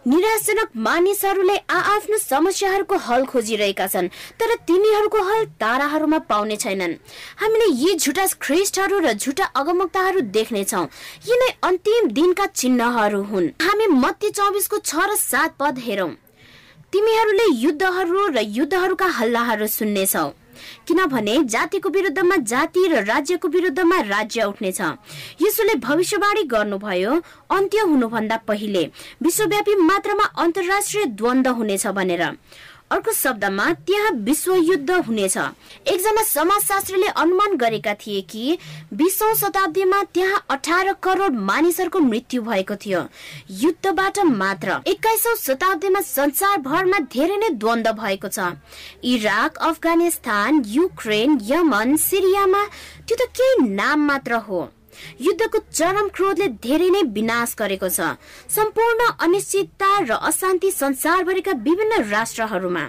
निराशजनक 0.06 0.70
मानिसहरूले 0.86 1.56
आआफ्नो 1.70 2.18
समस्याहरूको 2.18 2.98
हल 3.06 3.26
खोजिरहेका 3.26 3.88
छन् 3.88 4.08
तर 4.40 4.56
तिनीहरूको 4.68 5.22
हल 5.30 5.46
ताराहरूमा 5.58 6.20
पाउने 6.30 6.56
छैनन्। 6.56 6.94
हामीले 7.42 7.68
यी 7.74 7.96
झुटा 7.96 8.26
ख्रिस्टहरू 8.40 9.00
र 9.02 9.14
झुटा 9.16 9.46
अगमक्ताहरू 9.56 10.22
देख्नेछौ 10.38 10.84
यी 11.26 11.40
नै 11.42 11.50
अन्तिम 11.64 12.10
दिनका 12.14 12.46
चिन्हहरू 12.54 13.22
हुन्। 13.32 13.52
हामी 13.66 13.88
मत्ती 13.98 14.30
चौबिसको 14.30 14.78
छ 14.80 15.10
र 15.10 15.16
सात 15.18 15.58
पद 15.60 15.82
हेरौं। 15.82 16.12
तिमीहरूले 16.94 17.48
युद्धहरू 17.58 18.28
र 18.30 18.46
युद्धहरूका 18.54 19.08
हल्लाहरू 19.20 19.68
सुन्नेछौ। 19.74 20.28
किनभने 20.88 21.38
जातिको 21.44 21.90
विरुद्धमा 21.90 22.36
जाति 22.44 22.88
र 22.88 23.04
राज्यको 23.06 23.48
विरुद्धमा 23.48 24.00
राज्य 24.02 24.44
उठ्नेछ। 24.44 24.82
यसोले 25.42 25.76
भविष्यवाणी 25.80 26.44
गर्नुभयो 26.44 27.22
अन्त्य 27.52 27.80
हुनुभन्दा 27.82 28.38
पहिले 28.48 28.84
विश्वव्यापी 29.24 29.76
मात्रामा 29.76 30.24
अन्तर्राष्ट्रिय 30.38 31.06
द्वन्द 31.06 31.48
हुनेछ 31.48 31.88
भनेर। 31.88 32.24
अर्को 32.92 33.12
शब्दमा 33.14 33.66
त्यहाँ 33.88 34.12
विश्वयुद्ध 34.26 34.92
हुनेछ। 35.08 35.38
एकजना 35.38 36.24
समाजशास्त्रीले 36.24 37.08
अनुमान 37.18 37.56
गरेका 37.58 37.94
थिए 37.96 38.22
कि 38.22 38.58
बिसौँ 38.94 39.34
शताब्दीमा 39.36 40.02
त्यहाँ 40.14 40.44
अठार 40.50 40.92
करोड 41.04 41.36
मानिसहरूको 41.50 42.00
मृत्यु 42.00 42.42
भएको 42.42 42.76
थियो। 42.76 43.02
युद्धबाट 43.62 44.20
मात्र 44.20 44.80
एक्काइसौँ 44.88 45.36
शताब्दीमा 45.36 46.02
संसारभरमा 46.02 47.00
धेरै 47.10 47.38
नै 47.38 47.50
द्वन्द 47.58 47.88
भएको 48.00 48.28
छ। 48.30 48.54
इराक 49.04 49.58
अफगानिस्तान 49.66 50.64
युक्रेन 50.68 51.40
यमन 51.44 51.96
सिरियामा 51.98 52.64
त्यो 53.08 53.16
त 53.18 53.30
केही 53.34 53.70
नाम 53.74 54.08
मात्र 54.08 54.46
हो। 54.46 54.70
युद्धको 55.22 55.60
चरम 55.72 56.08
क्रोधले 56.10 56.48
धेरै 56.60 56.90
नै 56.90 57.02
विनाश 57.12 57.56
गरेको 57.60 57.90
छ। 57.90 58.16
सम्पूर्ण 58.50 59.02
अनिश्चितता 59.20 59.90
र 60.00 60.12
अशान्ति 60.24 60.72
संसारभरिका 60.72 61.52
विभिन्न 61.66 62.02
राष्ट्रहरूमा 62.10 62.84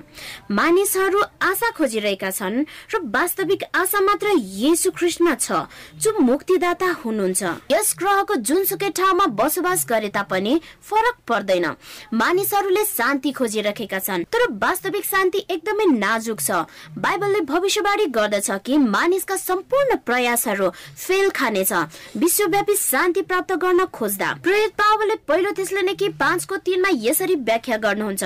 मानिसहरू 0.51 1.21
आशा 1.43 1.71
खोजिरहेका 1.77 2.31
छन् 2.31 2.65
र 2.93 3.01
वास्तविक 3.07 3.63
आशा 3.75 4.01
मात्र 4.01 4.27
येसु 4.37 4.91
ख्रिस्टमा 4.93 5.35
छ 5.37 5.67
जो 5.97 6.11
मुक्तिदाता 6.21 6.89
हुनुहुन्छ। 7.05 7.43
यस 7.71 7.95
ग्रहको 7.99 8.35
जुनसुकै 8.43 8.91
ठाउँमा 8.91 9.27
बसोबास 9.37 9.87
गरे 9.89 10.09
तापनि 10.11 10.61
फरक 10.83 11.17
पर्दैन। 11.29 11.67
मानिसहरूले 12.15 12.85
शान्ति 12.87 13.33
खोजिरहेका 13.33 13.99
छन् 13.99 14.25
तर 14.27 14.43
वास्तविक 14.57 15.05
शान्ति 15.05 15.45
एकदमै 15.51 15.87
नाजुक 15.97 16.41
छ। 16.41 16.51
बाइबलले 16.99 17.41
भविष्यवाणी 17.47 18.07
गर्दछ 18.09 18.51
कि 18.65 18.79
मानिसका 18.79 19.37
सम्पूर्ण 19.39 19.97
प्रयासहरू 20.07 20.69
फेल 20.97 21.31
खानेछ। 21.31 21.73
विश्वव्यापी 22.15 22.75
शान्ति 22.77 23.23
प्राप्त 23.23 23.53
गर्न 23.55 23.85
खोज्दा 23.93 24.33
प्रेरित 24.43 24.73
पावलले 24.73 25.15
पहिलो 25.29 25.51
त्यसले 25.51 25.83
नै 25.83 25.95
कि 25.95 26.09
पाँचको 26.17 26.57
तिनमा 26.57 26.89
यसरी 27.03 27.35
व्याख्या 27.37 27.77
गर्नुहुन्छ। 27.77 28.25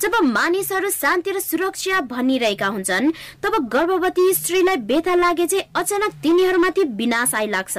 जब 0.00 0.14
मानिसहरू 0.24 0.90
शान्ति 0.92 1.30
र 1.30 1.40
सुरक्षा 1.40 2.00
भनिरहेका 2.06 2.66
हुन्छन् 2.66 3.10
तब 3.42 3.56
गर्भवती 3.68 4.32
स्त्रीलाई 4.34 4.76
बेथा 4.84 5.14
लागे 5.14 5.46
चाहिँ 5.46 5.64
अचानक 5.74 6.12
तिनीहरूमाथि 6.22 6.82
विनाश 6.96 7.34
आइलाग्छ 7.34 7.76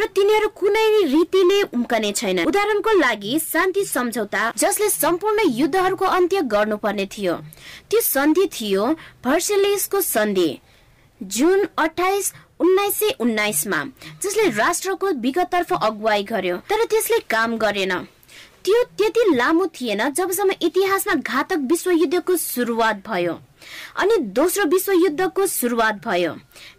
र 0.00 0.06
तिनीहरू 0.14 0.48
कुनै 0.56 0.86
रीतिले 1.04 1.62
उम्कने 1.74 2.12
छैन 2.12 2.44
उदाहरणको 2.46 2.98
लागि 2.98 3.38
शान्ति 3.42 3.84
सम्झौता 3.86 4.52
जसले 4.56 4.88
सम्पूर्ण 4.90 5.48
युद्धहरूको 5.52 6.04
अन्त्य 6.06 6.40
गर्नुपर्ने 6.50 7.06
थियो। 7.06 7.34
त्यो 7.90 8.00
सन्धि 8.02 8.46
थियो 8.52 8.86
भर्सेलिसको 9.24 10.00
सन्धि। 10.00 10.50
जुन 11.20 11.66
अठाइस 11.78 12.32
उन्नाइस 12.64 12.98
सय 12.98 13.14
उन्नाइसमा 13.20 13.84
जसले 14.22 14.48
राष्ट्रको 14.56 15.10
विगततर्फ 15.20 15.72
अगुवाई 15.74 16.22
गर्यो 16.24 16.56
तर 16.70 16.84
त्यसले 16.84 17.18
काम 17.30 17.56
गरेन। 17.58 17.92
त्यो 18.64 18.82
त्यति 18.98 19.22
लामो 19.34 19.66
थिएन 19.76 20.08
जबसम्म 20.10 20.52
इतिहासमा 20.62 21.14
घातक 21.14 21.66
विश्वयुद्धको 21.70 22.36
सुरुवात 22.36 23.02
भयो 23.08 23.32
अनि 23.96 24.16
दोस्रो 24.36 24.64
विश्वयुद्धको 24.66 25.46
सुरुवात 25.46 26.00
भयो। 26.06 26.32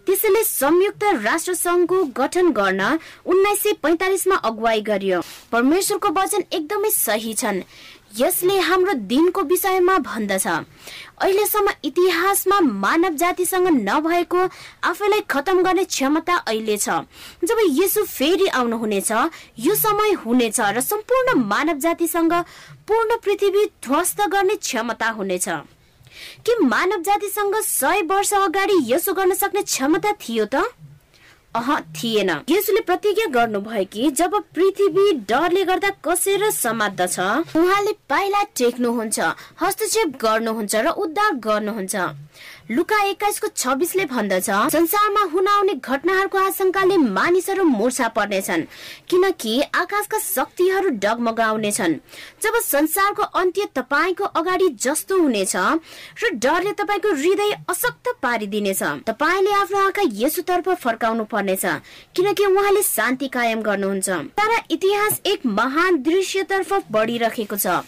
त्यसैले 0.05 0.43
संयुक्त 0.43 1.03
राष्ट्र 1.23 1.53
संघको 1.55 2.03
गठन 2.17 2.49
गर्न 2.51 2.81
उन्नाइस 3.25 3.61
सय 3.63 3.73
पैतालिसमा 3.83 4.35
अगुवाई 4.49 4.81
गरियो। 4.81 5.21
परमेश्वरको 5.51 6.09
वचन 6.19 6.43
एकदमै 6.53 6.89
सही 6.91 7.33
छन्। 7.33 7.61
यसले 8.17 8.57
हाम्रो 8.59 8.93
दिनको 9.09 9.41
विषयमा 9.43 9.97
भन्दछ। 9.99 10.47
अहिलेसम्म 10.47 11.69
इतिहासमा 11.83 12.59
मानव 12.59 13.13
जातिसँग 13.15 13.67
नभएको 13.67 14.41
आफैलाई 14.83 15.21
खतम 15.29 15.61
गर्ने 15.63 15.83
क्षमता 15.85 16.35
अहिले 16.37 16.77
छ। 16.77 16.89
जब 17.43 17.57
यसो 17.79 18.03
फेरि 18.05 18.47
आउनुहुनेछ 18.47 19.11
यो 19.59 19.75
समय 19.75 20.11
हुनेछ 20.23 20.59
र 20.59 20.81
सम्पूर्ण 20.81 21.39
मानव 21.43 21.77
जातिसँग 21.79 22.33
पूर्ण 22.87 23.17
पृथ्वी 23.25 23.65
ध्वस्त 23.83 24.21
गर्ने 24.27 24.55
क्षमता 24.55 25.09
हुनेछ। 25.09 25.47
कि 26.45 26.55
मानव 26.63 27.01
जातिसँग 27.01 27.55
सय 27.61 28.01
वर्ष 28.01 28.33
अगाडि 28.33 28.77
यसो 28.87 29.13
गर्न 29.13 29.33
सक्ने 29.33 29.61
क्षमता 29.61 30.11
थियो 30.21 30.45
त? 30.45 30.63
अह 31.55 31.67
थिएन। 31.95 32.29
यसुले 32.49 32.81
प्रतिज्ञा 32.81 33.25
गर्नुभयो 33.31 33.83
कि 33.91 34.09
जब 34.11 34.33
पृथ्वी 34.55 35.11
डरले 35.29 35.63
गर्दा 35.63 35.89
कसेर 36.03 36.49
समात्दछ 36.51 37.19
उहाँले 37.55 37.93
पाइला 38.09 38.41
टेक्नुहुन्छ 38.57 39.19
हस्तक्षेप 39.61 40.17
गर्नुहुन्छ 40.21 40.75
र 40.75 40.87
उद्धार 41.03 41.31
गर्नुहुन्छ। 41.47 41.95
लुका 42.71 42.99
एक्काइसको 43.05 43.47
छब्बिसले 43.47 44.05
भन्दछ। 44.05 44.49
संसारमा 44.71 45.21
हुन 45.31 45.47
आउने 45.47 45.73
घटनाहरूको 45.75 46.37
आशंकाले 46.37 46.95
मानिसहरू 46.97 47.63
मूर्छा 47.63 48.07
पर्नेछन् 48.09 48.63
किनकि 49.09 49.61
आकाशका 49.75 50.19
शक्तिहरू 50.19 50.89
डगमगाउनेछन्। 50.97 51.93
जब 52.41 52.57
संसारको 52.61 53.23
अन्त्य 53.37 53.67
तपाईँको 53.75 54.23
अगाडि 54.33 54.69
जस्तो 54.81 55.21
हुनेछ 55.21 55.55
र 55.55 56.29
डरले 56.35 56.71
तपाईँको 56.73 57.13
हृदय 57.13 57.53
अशक्त 57.69 58.09
पारिदिनेछ 58.23 58.81
तपाईँले 59.05 59.51
आफ्नो 59.53 59.85
आँखा 59.85 60.03
यसोतर्फ 60.15 60.69
फर्काउनु 60.73 61.23
पर्नेछ 61.29 61.65
किनकि 62.15 62.45
उहाँले 62.45 62.81
शान्ति 62.83 63.27
कायम 63.27 63.61
गर्नुहुन्छ। 63.61 64.09
तर 64.09 64.51
इतिहास 64.71 65.21
एक 65.25 65.45
महान 65.45 66.01
दृश्यतर्फ 66.01 66.73
बढिरहेको 66.91 67.57
छ। 67.57 67.85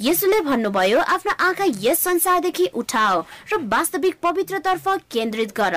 यसुले 0.00 0.40
भन्नुभयो 0.42 0.98
आफ्नो 0.98 1.32
आँखा 1.46 1.64
यस 1.80 1.98
संसारदेखि 2.00 2.66
उठाओ 2.74 3.24
र 3.52 3.62
वास्तविक 3.64 4.14
पवित्रतर्फ 4.22 4.88
केन्द्रित 5.12 5.52
गर। 5.56 5.76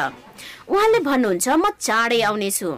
उहाँले 0.70 1.00
भन्नुहुन्छ 1.00 1.48
म 1.50 1.70
चाँडै 1.80 2.22
आउनेछु। 2.22 2.72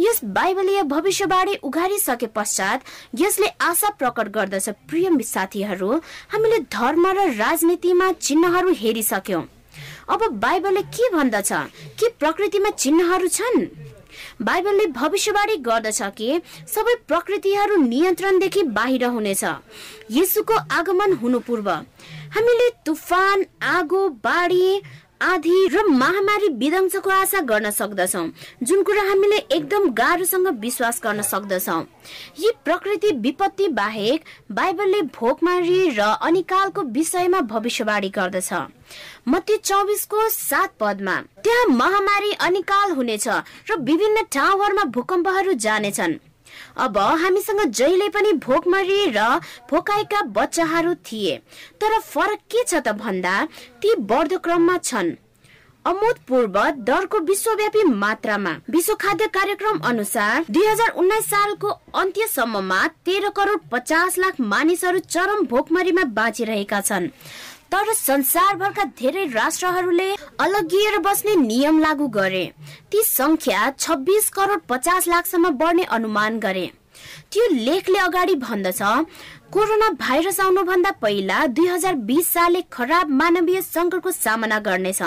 यस 0.00 0.20
बाइबलीय 0.24 0.82
भविष्यवाणी 0.82 1.54
उघारिसके 1.62 2.26
पश्चात 2.26 2.84
यसले 3.18 3.46
आशा 3.60 3.90
प्रकट 3.90 4.28
गर्दछ 4.28 4.68
प्रिय 4.88 5.08
साथीहरू 5.24 5.90
हामीले 6.32 6.58
धर्म 6.72 7.06
र 7.08 7.28
राजनीतिमा 7.34 8.12
चिन्हहरू 8.12 8.72
हेरिसक्यौं। 8.72 9.42
अब 10.08 10.20
बाइबलले 10.40 10.82
के 10.82 11.08
भन्दछ? 11.12 11.52
के 11.98 12.08
प्रकृतिमा 12.20 12.70
चिन्हहरू 12.70 13.28
छन्? 13.28 13.66
बाइबलले 14.42 14.86
भविष्यवाणी 14.86 15.56
गर्दछ 15.56 16.00
कि 16.18 16.40
सबै 16.68 16.94
प्रकृतिहरू 17.08 17.76
नियन्त्रणदेखि 17.82 18.62
बाहिर 18.62 19.04
हुनेछ। 19.04 19.44
यसुको 20.10 20.54
आगमन 20.70 21.12
हुनु 21.12 21.38
पूर्व 21.38 21.68
हामीले 22.34 22.68
तुफान 22.86 23.44
आगो 23.66 24.08
बाढी 24.24 24.80
आधी 25.22 25.66
र 25.68 25.82
महामारी 25.84 26.48
विध्वंसको 26.54 27.10
आशा 27.10 27.40
गर्न 27.42 27.70
सक्दछौ 27.70 28.22
जुन 28.62 28.82
कुरा 28.82 29.02
हामीले 29.02 29.36
एकदम 29.36 29.88
गाह्रोसँग 29.92 30.48
विश्वास 30.60 31.00
गर्न 31.04 31.22
सक्दछौ। 31.22 31.78
यी 32.40 32.52
प्रकृति 32.64 33.10
विपत्ति 33.18 33.68
बाहेक 33.74 34.24
बाइबलले 34.52 35.00
भोकमारी 35.18 35.88
र 35.90 36.00
अनिकालको 36.22 36.82
विषयमा 36.94 37.40
भविष्यवाणी 37.50 38.08
गर्दछ। 38.08 38.52
मत्ती 39.28 39.56
चौबिसको 39.58 40.28
सात 40.28 40.74
पदमा 40.80 41.16
त्यहाँ 41.44 41.66
महामारी 41.74 42.32
अनिकाल 42.40 42.92
हुनेछ 42.92 43.28
र 43.28 43.80
विभिन्न 43.80 44.22
ठाउँहरूमा 44.32 44.84
भूकम्पहरू 44.94 45.52
जानेछन्। 45.66 46.18
अब 46.78 46.98
हामीसँग 46.98 47.60
जहिले 47.70 48.08
पनि 48.08 48.32
भोकमरी 48.40 49.04
र 49.10 49.28
भोकाएका 49.70 50.22
बच्चाहरू 50.34 50.94
थिए। 51.06 51.36
तर 51.80 51.98
फरक 52.00 52.38
के 52.50 52.64
छ 52.64 52.74
त 52.76 52.92
भन्दा 52.98 53.44
ती 53.82 53.94
बढ्दो 54.02 54.38
क्रममा 54.38 54.76
छन्। 54.80 55.16
अमूतपूर्व 55.84 56.56
दरको 56.84 57.18
विश्वव्यापी 57.24 57.82
मात्रामा 57.84 58.50
विश्व 58.70 58.94
खाद्य 58.94 59.26
कार्यक्रम 59.34 59.78
अनुसार 59.88 60.44
दुई 60.50 60.66
हजार 60.66 60.90
उन्नाइस 61.00 61.26
सालको 61.26 61.68
अन्त्यसम्ममा 61.94 62.86
तेह्र 63.06 63.28
करोड 63.36 63.60
पचास 63.72 64.18
लाख 64.18 64.40
मानिसहरू 64.52 64.98
चरम 65.06 65.44
भोकमरीमा 65.46 66.04
बाँचिरहेका 66.12 66.80
छन्। 66.80 67.08
तर 67.72 67.92
संसारभरका 67.94 68.84
धेरै 68.98 69.24
राष्ट्रहरूले 69.26 70.10
अलगिएर 70.40 70.98
बस्ने 70.98 71.34
नियम 71.36 71.78
लागू 71.80 72.06
गरे। 72.08 72.44
ती 72.90 73.02
संख्या 73.02 73.70
छब्बिस 73.78 74.28
करोड 74.30 74.60
पचास 74.68 75.08
लाखसम्म 75.08 75.50
बढ्ने 75.58 75.84
अनुमान 75.90 76.38
गरे। 76.38 76.70
त्यो 77.32 77.46
लेखले 77.54 77.98
अगाडि 77.98 78.34
भन्दछ 78.36 78.82
कोरोना 79.52 79.88
भाइरस 79.90 80.38
आउनुभन्दा 80.40 80.90
पहिला 81.02 81.46
दुई 81.48 81.66
हजार 81.66 81.94
बिस 82.08 82.26
सालले 82.28 82.60
खराब 82.72 83.10
मानवीय 83.10 83.60
सङ्कटको 83.62 84.10
सामना 84.10 84.58
गर्नेछ। 84.58 85.00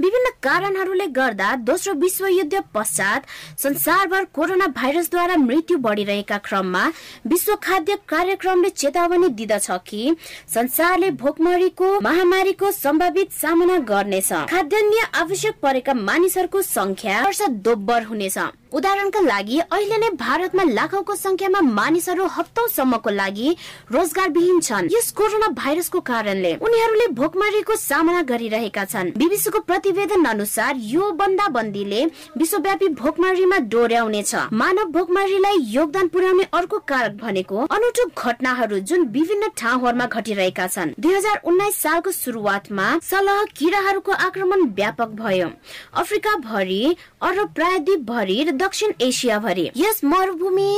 विभिन्न 0.00 0.30
कारणहरूले 0.42 1.06
गर्दा 1.08 1.54
दोस्रो 1.64 1.94
विश्व 1.94 2.26
युद्ध 2.26 2.60
पश्चात 2.74 3.26
संसारभर 3.58 4.24
कोरोना 4.34 4.66
भाइरसद्वारा 4.76 5.36
मृत्यु 5.38 5.78
बढ़िरहेका 5.78 6.38
क्रममा 6.44 6.84
विश्व 7.26 7.54
खाद्य 7.62 7.98
कार्यक्रमले 8.08 8.68
चेतावनी 8.76 9.28
दिँदछ 9.30 9.70
कि 9.88 10.16
संसारले 10.54 11.10
भोकमरीको 11.16 11.98
महामारीको 12.00 12.70
सम्भावित 12.74 13.32
सामना 13.32 13.78
गर्नेछ। 13.88 14.32
खाद्यान्न 14.50 15.06
आवश्यक 15.16 15.60
परेका 15.62 15.94
मानिसहरूको 15.96 16.62
संख्या 16.62 17.22
वर्ष 17.24 17.42
दोब्बर 17.64 18.02
हुनेछ। 18.02 18.38
उदाहरणका 18.72 19.20
लागि 19.22 19.58
अहिले 19.60 19.96
नै 19.98 20.08
भारतमा 20.16 20.64
लाखौंको 20.70 21.14
संख्यामा 21.16 21.60
मानिसहरू 21.60 22.24
हप्तौसम्मको 22.36 23.10
लागि 23.12 23.48
रोजगारविहीन 23.92 24.60
छन्। 24.60 24.88
यस 24.92 25.10
कोरोना 25.12 25.48
भाइरसको 25.54 26.00
कारणले 26.00 26.52
उनीहरूले 26.60 27.06
भोकमरीको 27.18 27.74
सामना 27.76 28.22
गरिरहेका 28.30 28.84
छन्। 28.84 29.12
बिबिसीको 29.18 29.60
प्रतिवेदन 29.68 30.24
अनुसार 30.26 30.76
यो 30.86 31.10
बन्दाबन्दीले 31.20 32.04
विश्वव्यापी 32.38 32.88
भोकमरीमा 33.00 33.58
डोर्याउनेछ 33.70 34.34
मानव 34.52 34.92
भोकमरीलाई 34.92 35.58
योगदान 35.72 36.08
पुर्याउने 36.08 36.46
अर्को 36.52 36.78
कारक 36.86 37.18
भनेको 37.22 37.66
अनौठो 37.70 38.04
घटनाहरू 38.16 38.78
जुन 38.86 39.04
विभिन्न 39.10 39.48
ठाउँहरूमा 39.56 40.06
घटिरहेका 40.06 40.66
छन्। 40.68 40.94
दुई 41.00 41.70
सालको 41.72 42.10
सुरुवातमा 42.12 42.86
सलह 43.02 43.44
किराहरूको 43.56 44.12
आक्रमण 44.20 44.62
व्यापक 44.74 45.10
भयो। 45.18 45.48
अफ्रिका 45.94 46.34
भरि 46.40 46.96
अरब 47.22 47.52
प्रायद्वीप 47.54 48.00
भरि 48.06 48.38
दक्षिण 48.60 48.92
एसिया 49.00 49.38
भरि 49.38 49.70
यस 49.76 50.00
मरुभूमि 50.04 50.68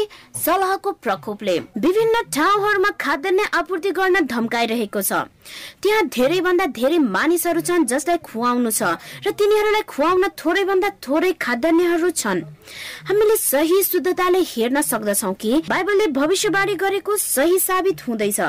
सलहको 0.44 0.92
प्रकोपले 1.04 1.58
विभिन्न 1.58 2.22
ठाउँहरूमा 2.34 2.90
खाद्यान्न 3.00 3.46
आपूर्ति 3.54 3.90
गर्न 3.90 4.26
धम्काइरहेको 4.26 5.02
छ। 5.02 5.12
त्यहाँ 5.82 6.06
धेरै 6.14 6.40
भन्दा 6.40 6.66
धेरै 6.78 6.98
मानिसहरू 6.98 7.60
छन् 7.60 7.86
जसलाई 7.90 8.18
खुवाउनु 8.22 8.70
छ 8.70 8.82
र 9.26 9.30
तिनीहरूलाई 9.34 9.82
खुवाउन 9.90 10.28
थोरै 10.38 10.64
भन्दा 10.64 10.88
थोरै 11.02 11.32
खाद्यान्नहरू 11.42 12.10
छन्। 12.14 12.40
हामीले 13.08 13.36
सही 13.36 13.82
शुद्धताले 13.82 14.40
हेर्न 14.46 14.80
सक्दछौ 14.82 15.32
कि 15.42 15.52
बाइबलले 15.68 16.06
भविष्यवाणी 16.14 16.74
गरेको 16.78 17.16
सही 17.18 17.58
साबित 17.58 18.06
हुँदैछ। 18.08 18.40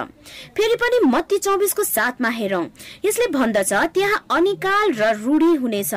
फेरि 0.53 0.75
पनि 0.77 1.05
मत्ती 1.09 1.37
चौबिसको 1.37 1.83
साथमा 1.83 2.29
हेरौं। 2.29 2.65
यसले 3.05 3.27
भन्दछ 3.33 3.73
त्यहाँ 3.93 4.25
अनिकाल 4.31 4.93
र 4.93 5.13
रूढी 5.17 5.53
हुनेछ। 5.55 5.93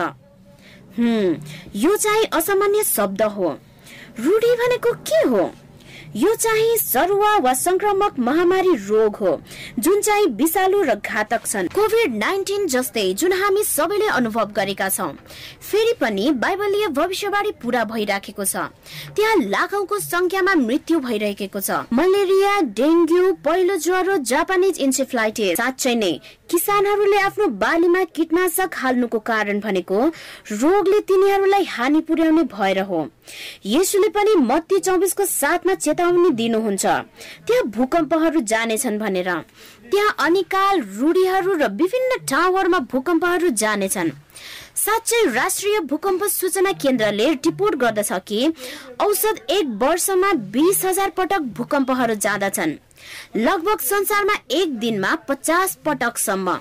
यो 0.98 1.96
चाहिँ 1.96 2.24
असामान्य 2.34 2.82
शब्द 2.84 3.22
हो। 3.22 3.48
रूढी 4.20 4.54
भनेको 4.56 4.92
के 5.04 5.28
हो? 5.28 5.50
यो 6.16 6.34
चाहिँ 6.34 6.76
सरुवा 6.78 7.36
वा 7.44 7.52
संक्रामक 7.54 8.18
महामारी 8.18 8.74
रोग 8.88 9.16
हो 9.16 9.32
जुन 9.78 10.00
चाहिँ 10.00 10.26
विषालु 10.36 10.80
र 10.82 10.94
घातक 10.96 11.46
छन्। 11.46 11.68
कोभिड 11.68 12.14
नाइन्टिन 12.16 12.66
जस्तै 12.66 13.12
जुन 13.12 13.32
हामी 13.32 13.62
सबैले 13.64 14.06
अनुभव 14.08 14.52
गरेका 14.56 14.88
छौँ। 14.88 15.12
फेरि 15.60 15.92
पनि 16.00 16.30
बाइबलीय 16.40 16.88
भविष्यवाणी 16.96 17.50
पूरा 17.62 17.84
भइराखेको 17.84 18.44
छ। 18.44 18.56
त्यहाँ 19.12 19.36
लाखौंको 19.44 19.98
संख्यामा 19.98 20.54
मृत्यु 20.56 21.00
भइरहेको 21.00 21.60
छ। 21.60 21.84
मलेरिया 21.92 22.60
डेङ्गु 22.72 23.32
पहिलो 23.44 23.76
ज्वरो 23.76 24.16
जापानिज 24.24 24.80
इन्सेफ्लाइटिस 24.80 25.56
साँच्चै 25.58 25.94
नै 25.94 26.12
किसानहरूले 26.50 27.18
आफ्नो 27.18 27.46
बालीमा 27.58 28.02
कीटनाशक 28.16 28.74
हाल्नुको 28.74 29.18
कारण 29.18 29.60
भनेको 29.60 29.98
रोगले 30.52 31.00
तिनीहरूलाई 31.00 31.64
हानि 31.64 32.00
पुर्याउने 32.00 32.42
भएर 32.52 32.78
हो। 32.80 33.00
यसुले 33.66 34.08
पनि 34.08 34.34
मत्ती 34.42 34.78
चौबिसको 34.78 35.24
साथमा 35.24 35.74
चेतावनी 35.76 36.30
दिनुहुन्छ। 36.30 36.86
त्यहाँ 37.46 37.64
भूकम्पहरू 37.76 38.40
जानेछन् 38.42 38.98
भनेर। 38.98 39.30
त्यहाँ 39.90 40.14
अनिकाल 40.18 40.80
रूढीहरू 40.98 41.54
र 41.54 41.66
विभिन्न 41.72 42.24
ठाउँहरूमा 42.26 42.78
भूकम्पहरू 42.92 43.48
जानेछन्। 43.56 44.10
साँच्चै 44.76 45.24
राष्ट्रिय 45.34 45.80
भूकम्प 45.90 46.24
सूचना 46.30 46.72
केन्द्रले 46.72 47.26
रिपोर्ट 47.34 47.74
गर्दछ 47.74 48.12
कि 48.28 48.52
औसत 49.00 49.46
एक 49.50 49.66
वर्षमा 49.82 50.32
बिस 50.54 50.84
हजार 50.84 51.10
पटक 51.10 51.42
भूकम्पहरू 51.56 52.14
जाँदछन्। 52.14 52.78
लगभग 53.36 53.80
संसारमा 53.80 54.34
एक 54.50 54.78
दिनमा 54.78 55.14
पचास 55.14 55.78
पटकसम्म। 55.84 56.58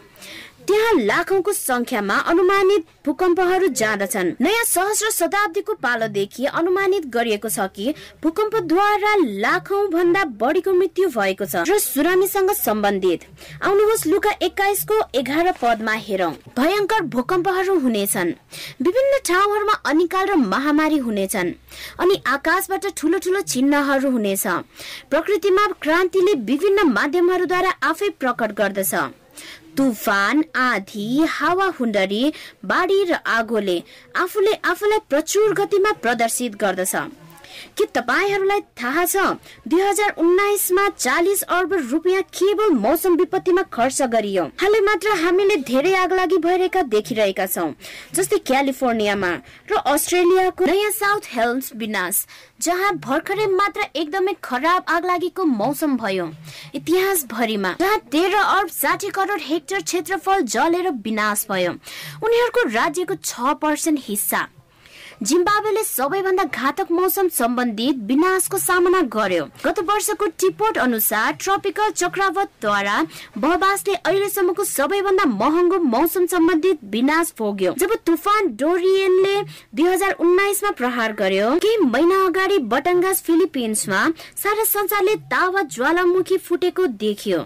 त्यहाँ 0.67 0.93
लाखौंको 0.99 1.51
संख्यामा 1.54 2.15
अनुमानित 2.25 2.86
भूकम्पहरू 3.06 3.67
जाँदछन्। 3.80 4.32
नयाँ 4.41 4.63
सहस्र 4.65 5.10
शताब्दीको 5.12 5.73
पालोदेखि 5.78 6.45
अनुमानित 6.51 7.06
गरिएको 7.08 7.49
छ 7.49 7.67
कि 7.69 7.93
भूकम्पद्वारा 8.23 9.13
लाखौं 9.39 9.84
भन्दा 9.91 10.23
बढीको 10.41 10.73
मृत्यु 10.73 11.10
भएको 11.10 11.45
छ 11.45 11.63
र 11.69 11.78
सुनामीसँग 11.80 12.51
सम्बन्धित। 12.56 13.21
आउनुहोस् 13.62 14.08
लुका 14.08 14.32
एक्काइसको 14.41 14.95
एघार 15.15 15.51
पदमा 15.62 15.93
हेरौं। 16.06 16.32
भयंकर 16.58 17.01
भूकम्पहरू 17.13 17.80
हुनेछन्। 17.80 18.34
विभिन्न 18.82 19.19
ठाउँहरूमा 19.25 19.73
अनिकाल 19.86 20.25
र 20.28 20.36
महामारी 20.45 20.97
हुनेछन् 21.06 21.54
अनि 21.99 22.15
आकाशबाट 22.28 22.86
ठुलो 22.97 23.17
ठुलो 23.19 23.41
चिन्हहरू 23.43 24.10
हुनेछ। 24.12 24.47
प्रकृतिमा 25.10 25.67
क्रान्तिले 25.82 26.34
विभिन्न 26.49 26.88
माध्यमहरूद्वारा 26.89 27.71
आफै 27.84 28.10
प्रकट 28.19 28.51
गर्दछ। 28.58 28.93
तुफान 29.77 30.43
आधी 30.55 31.07
हावा 31.29 31.65
हुन्डरी 31.79 32.23
बाढी 32.65 33.03
र 33.03 33.13
आगोले 33.27 33.77
आफूले 34.15 34.53
आफूलाई 34.65 34.99
प्रचुर 35.09 35.53
गतिमा 35.53 35.91
प्रदर्शित 36.01 36.55
गर्दछ। 36.55 36.95
के 37.78 37.86
तपाईँहरूलाई 37.96 38.62
थाहा 38.78 39.06
छ 39.06 39.26
दुई 39.68 39.82
हजार 39.82 40.15
उन्नाइसमा 40.18 40.88
चालिस 40.98 41.41
अर्ब 41.56 41.74
रुपियाँ 41.91 42.22
केवल 42.34 42.72
मौसम 42.78 43.15
विपत्तिमा 43.18 43.63
खर्च 43.74 44.02
गरियो। 44.13 44.44
हालै 44.62 44.80
मात्र 44.82 45.15
हामीले 45.24 45.56
धेरै 45.65 45.94
आगलागी 45.96 46.38
भइरहेका 46.39 46.82
देखिरहेका 46.94 47.46
छौँ 47.48 47.70
जस्तै 48.15 48.38
क्यालिफोर्नियामा 48.48 49.32
र 49.72 49.82
अस्ट्रेलियाको 49.86 50.65
नयाँ 50.65 50.91
साउथ 50.94 51.32
हेल्स 51.32 51.72
विनाश 51.76 52.26
जहाँ 52.62 52.91
भर्खरै 53.00 53.46
मात्र 53.52 53.88
एकदमै 53.96 54.34
खराब 54.44 54.84
आगलागीको 54.89 55.44
मौसम 55.46 55.96
भयो। 55.98 56.30
इतिहास 56.76 57.26
भरिमा 57.32 57.76
जहाँ 57.80 58.00
तेह्र 58.12 58.36
अर्ब 58.36 58.70
साठी 58.72 59.10
करोड 59.12 59.39
हेक्टर 59.44 59.82
क्षेत्रफल 59.82 60.41
जलेर 60.56 60.89
विनाश 61.06 61.46
भयो 61.50 61.72
उनीहरूको 61.72 62.68
राज्यको 62.72 63.15
छ 63.24 63.54
पर्सेन्ट 63.62 64.00
हिस्सा। 64.04 64.48
जिम्बावेले 65.23 65.84
सबैभन्दा 65.84 66.43
घातक 66.43 66.91
मौसम 66.91 67.28
सम्बन्धित 67.32 67.97
विनाशको 68.08 68.58
सामना 68.58 69.01
गर्यो। 69.13 69.45
गत 69.65 69.80
वर्षको 69.88 70.25
टिपोट 70.39 70.78
अनुसार 70.78 71.32
ट्रपिकल 71.41 71.89
चक्रवातद्वारा 71.91 72.97
बहबासले 73.38 73.93
अहिलेसम्मको 73.95 74.63
सबैभन्दा 74.65 75.25
महँगो 75.25 75.80
मौसम 75.86 76.25
सम्बन्धित 76.25 76.80
विनाश 76.91 77.34
भोग्यो 77.39 77.73
जब 77.80 77.95
तुफान 78.06 78.56
डोरियनले 78.56 79.41
दुई 79.75 79.88
हजार 79.88 80.12
उन्नाइसमा 80.19 80.71
प्रहार 80.71 81.13
गर्यो। 81.13 81.56
केही 81.58 81.78
महिना 81.86 82.23
अगाडि 82.25 82.60
बटङ्गास 82.67 83.21
फिलिपिन्समा 83.23 84.08
सारा 84.43 84.63
संसारले 84.67 85.15
तावा 85.32 85.62
ज्वालामुखी 85.71 86.38
फुटेको 86.38 86.88
देखियो। 86.99 87.45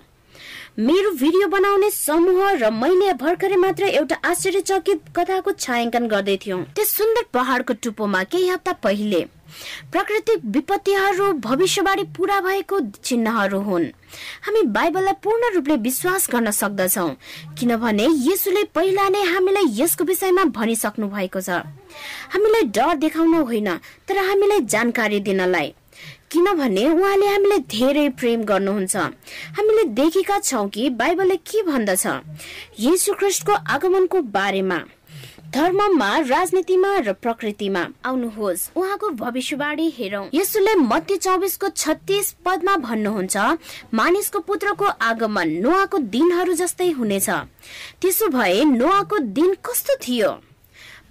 मेरो 0.80 1.10
भिडियो 1.12 1.48
बनाउने 1.48 1.90
समूह 1.92 2.52
र 2.56 2.70
मैले 2.72 3.14
भर्खरै 3.20 3.56
मात्र 3.60 3.84
एउटा 4.00 4.16
आश्चर्यचकित 4.26 5.00
कथाको 5.16 5.52
छायाङ्कन 5.54 6.06
गर्दै 6.08 6.36
थियौँ। 6.40 6.60
त्यस 6.72 6.90
सुन्दर 6.98 7.24
पहाडको 7.34 7.74
टुप्पोमा 7.84 8.24
केही 8.24 8.48
हप्ता 8.48 8.74
पहिले 8.80 9.20
प्राकृतिक 9.92 10.46
विपत्तिहरू 10.56 11.32
भविष्यवाणी 11.44 12.04
पूरा 12.16 12.40
भएको 12.42 12.80
चिन्हहरू 13.04 13.60
हुन्। 13.60 13.86
हामी 14.46 14.62
बाइबललाई 14.72 15.20
पूर्ण 15.24 15.54
रूपले 15.56 15.76
विश्वास 15.84 16.30
गर्न 16.32 16.52
सक्दछौ 16.54 17.08
किनभने 17.60 18.08
यसुले 18.30 18.64
पहिला 18.72 19.10
नै 19.10 19.24
हामीलाई 19.34 19.68
यसको 19.82 20.04
विषयमा 20.06 20.44
भनिसक्नु 20.56 21.08
भएको 21.12 21.42
छ। 21.42 21.60
हामीलाई 22.32 22.72
डर 22.72 22.96
देखाउन 23.04 23.34
होइन 23.36 23.70
तर 24.08 24.18
हामीलाई 24.30 24.62
जानकारी 24.72 25.20
दिनलाई। 25.28 25.74
किनभने 26.32 26.86
उहाँले 26.90 27.28
हामीलाई 27.28 27.60
धेरै 27.70 28.08
प्रेम 28.10 28.44
गर्नुहुन्छ। 28.46 28.96
हामीले 29.58 29.84
देखेका 29.98 30.38
छौँ 30.40 30.68
कि 30.70 30.90
बाइबलले 30.94 31.36
के 31.42 31.62
भन्दछ? 31.64 32.06
यीशु 32.80 33.14
ख्रिस्टको 33.14 33.54
आगमनको 33.74 34.22
बारेमा 34.30 34.78
धर्ममा 35.50 36.10
राजनीतिमा 36.30 36.92
र 37.00 37.14
प्रकृतिमा। 37.14 37.82
आउनुहोस् 38.06 38.70
उहाँको 38.78 39.10
भविष्यवाणी 39.10 39.88
हेरौँ। 39.98 40.26
यसुले 40.34 40.76
मध्य 40.76 41.18
चौबिसको 41.18 41.70
छत्तिस 41.74 42.32
पदमा 42.46 42.76
भन्नुहुन्छ 42.78 43.38
मानिसको 43.94 44.40
पुत्रको 44.40 44.86
आगमन 44.86 45.50
नुवाको 45.66 45.98
दिनहरू 46.14 46.54
जस्तै 46.54 46.90
हुनेछ। 46.92 47.30
त्यसो 48.02 48.28
भए 48.30 48.64
नुवाको 48.78 49.20
दिन 49.34 49.54
कस्तो 49.66 49.98
थियो? 49.98 50.30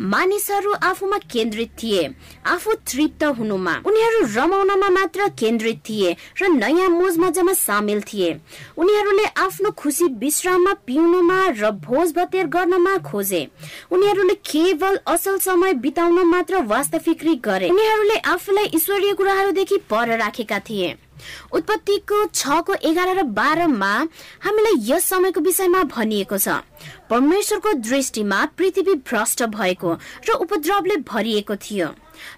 मानिसहरू 0.00 0.72
आफूमा 0.82 1.16
केन्द्रित 1.30 1.70
थिए। 1.82 2.02
आफू 2.46 2.72
तृप्त 2.86 3.24
हुनुमा। 3.38 3.72
उनीहरू 3.86 4.20
रमाउनमा 4.34 4.88
मात्र 4.88 5.28
केन्द्रित 5.38 5.80
थिए 5.88 6.12
र 6.42 6.48
नयाँ 6.48 6.88
मोज 6.88 7.18
मजामा 7.18 7.52
सामेल 7.52 8.00
थिए। 8.02 8.30
उनीहरूले 8.78 9.24
आफ्नो 9.36 9.70
खुसी 9.70 10.04
विश्राममा 10.20 10.72
पिउनुमा 10.86 11.38
र 11.58 11.70
भोज 11.82 12.12
भतेर 12.16 12.46
गर्नमा 12.46 12.96
खोजे। 13.02 13.42
उनीहरूले 13.90 14.34
केवल 14.46 14.98
असल 15.06 15.38
समय 15.38 15.74
बिताउन 15.82 16.22
मात्र 16.26 16.62
वास्तविक्री 16.66 17.34
गरे। 17.44 17.68
उनीहरूले 17.68 18.16
आफूलाई 18.30 18.70
ईश्वरीय 18.74 19.12
कुराहरूदेखि 19.12 19.76
पर 19.90 20.16
राखेका 20.18 20.58
थिए। 20.58 20.96
उत्पत्तिको 21.52 22.24
छको 22.34 22.74
एघार 22.82 23.14
र 23.16 23.22
बाह्रमा 23.38 23.92
हामीलाई 24.44 24.76
यस 24.90 25.04
समयको 25.04 25.40
विषयमा 25.40 25.82
भनिएको 25.94 26.38
छ। 26.38 26.48
परमेश्वरको 27.10 27.72
दृष्टिमा 27.72 28.44
पृथ्वी 28.58 28.94
भ्रष्ट 29.08 29.42
भएको 29.54 29.94
र 30.28 30.32
उपद्रवले 30.44 30.96
भरिएको 31.08 31.56
थियो। 31.56 31.88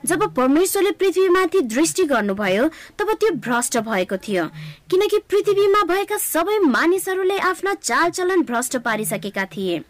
जब 0.07 0.23
परमेश्वरले 0.35 0.91
पृथ्वीमाथि 0.93 1.61
दृष्टि 1.69 2.05
गर्नुभयो 2.05 2.69
तब 2.99 3.13
त्यो 3.15 3.31
भ्रष्ट 3.39 3.79
भएको 3.81 4.17
थियो। 4.19 4.45
किनकि 4.91 5.19
पृथ्वीमा 5.31 5.83
भएका 5.85 6.17
सबै 6.19 6.59
मानिसहरूले 6.61 7.39
आफ्ना 7.41 7.75
चालचलन 7.75 8.43
भ्रष्ट 8.43 8.77
पारिसकेका 8.85 9.45
थिए। 9.47 9.81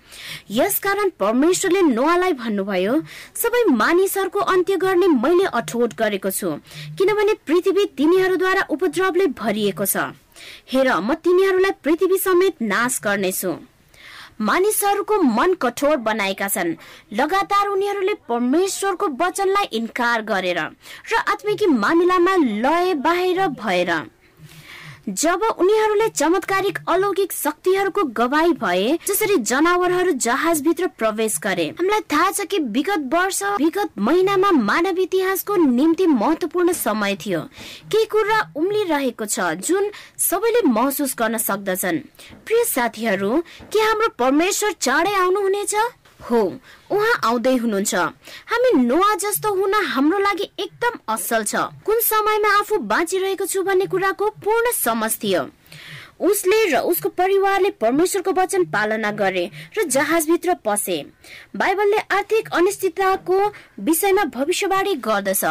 यसकारण 0.51 1.11
परमेश्वरले 1.21 1.83
नोआलाई 1.83 2.33
भन्नुभयो 2.35 3.01
सबै 3.37 3.65
मानिसहरूको 3.73 4.41
अन्त्य 4.55 4.77
गर्ने 4.77 5.09
मैले 5.09 5.45
अठोट 5.55 5.95
गरेको 5.99 6.31
छु 6.31 6.51
किनभने 6.99 7.35
पृथ्वी 7.47 7.85
तिनीहरूद्वारा 7.97 8.67
उपद्रवले 8.71 9.27
भरिएको 9.41 9.87
छ। 9.87 10.13
हेर 10.73 10.89
म 10.99 11.15
तिनीहरूलाई 11.17 11.73
पृथ्वी 11.85 12.19
समेत 12.19 12.63
नाश 12.65 13.01
गर्नेछु। 13.05 13.53
मानिसहरूको 14.41 15.17
मन 15.23 15.55
कठोर 15.55 15.97
बनाएका 15.97 16.49
छन्। 16.49 16.75
लगातार 17.13 17.67
उनीहरूले 17.69 18.15
परमेश्वरको 18.29 19.09
वचनलाई 19.21 19.69
इन्कार 19.73 20.23
गरेर 20.23 20.59
र 20.59 21.17
आत्मिकी 21.29 21.67
मामिलामा 21.67 22.37
लय 22.37 22.95
बाहिर 23.05 23.47
भएर 23.61 23.91
जब 25.11 25.43
उनीहरूले 25.43 26.09
चमत्कारिक 26.09 26.79
अलौकिक 26.89 27.33
शक्तिहरूको 27.33 28.03
गवाई 28.17 28.53
भए 28.55 28.99
जसरी 29.07 29.37
जनावरहरू 29.51 30.13
जहाजभित्र 30.17 30.87
प्रवेश 30.99 31.39
गरे। 31.43 31.67
हामीलाई 31.81 32.01
थाहा 32.13 32.31
छ 32.31 32.47
कि 32.47 32.59
विगत 32.71 33.11
वर्ष 33.15 33.43
विगत 33.61 33.91
महिनामा 33.99 34.51
मानव 34.53 34.99
इतिहासको 35.01 35.57
निम्ति 35.57 36.07
महत्वपूर्ण 36.07 36.73
समय 36.73 37.17
थियो। 37.17 37.41
केही 37.91 38.05
कुरा 38.07 38.41
उम्लिरहेको 38.57 39.27
छ 39.27 39.51
जुन 39.61 39.91
सबैले 40.21 40.63
महसुस 40.69 41.15
गर्न 41.19 41.39
सक्दछन्। 41.39 41.99
प्रिय 42.47 42.65
साथीहरू 42.65 43.43
के 43.73 43.79
हाम्रो 43.81 44.09
परमेश्वर 44.19 44.73
चाँडै 44.81 45.15
आउनुहुनेछ? 45.15 45.75
हो 46.21 46.41
उहाँ 46.91 47.15
आउँदै 47.25 47.57
हुनुहुन्छ। 47.57 47.95
हामी 47.95 48.71
नोआ 48.83 49.15
जस्तो 49.17 49.55
हुन 49.55 49.75
हाम्रो 49.87 50.19
लागि 50.19 50.51
एकदम 50.59 50.99
असल 51.09 51.45
छ। 51.45 51.55
कुन 51.87 52.01
समयमा 52.01 52.59
आफू 52.59 52.79
बाँचिरहेको 52.85 53.47
छु 53.47 53.63
भन्ने 53.63 53.87
कुराको 53.87 54.29
पूर्ण 54.45 54.73
समझ 54.75 55.13
थियो। 55.23 55.49
उसले 56.21 56.65
र 56.69 56.79
उसको 56.85 57.09
परिवारले 57.09 57.71
परमेश्वरको 57.81 58.33
वचन 58.37 58.65
पालना 58.69 59.11
गरे 59.17 59.45
र 59.79 59.83
जहाजभित्र 59.89 60.55
पसे। 60.65 60.97
बाइबलले 61.57 61.99
आर्थिक 62.13 62.53
अनिश्चितताको 62.53 63.39
विषयमा 63.81 64.25
भविष्यवाणी 64.29 64.95
गर्दछ। 65.01 65.45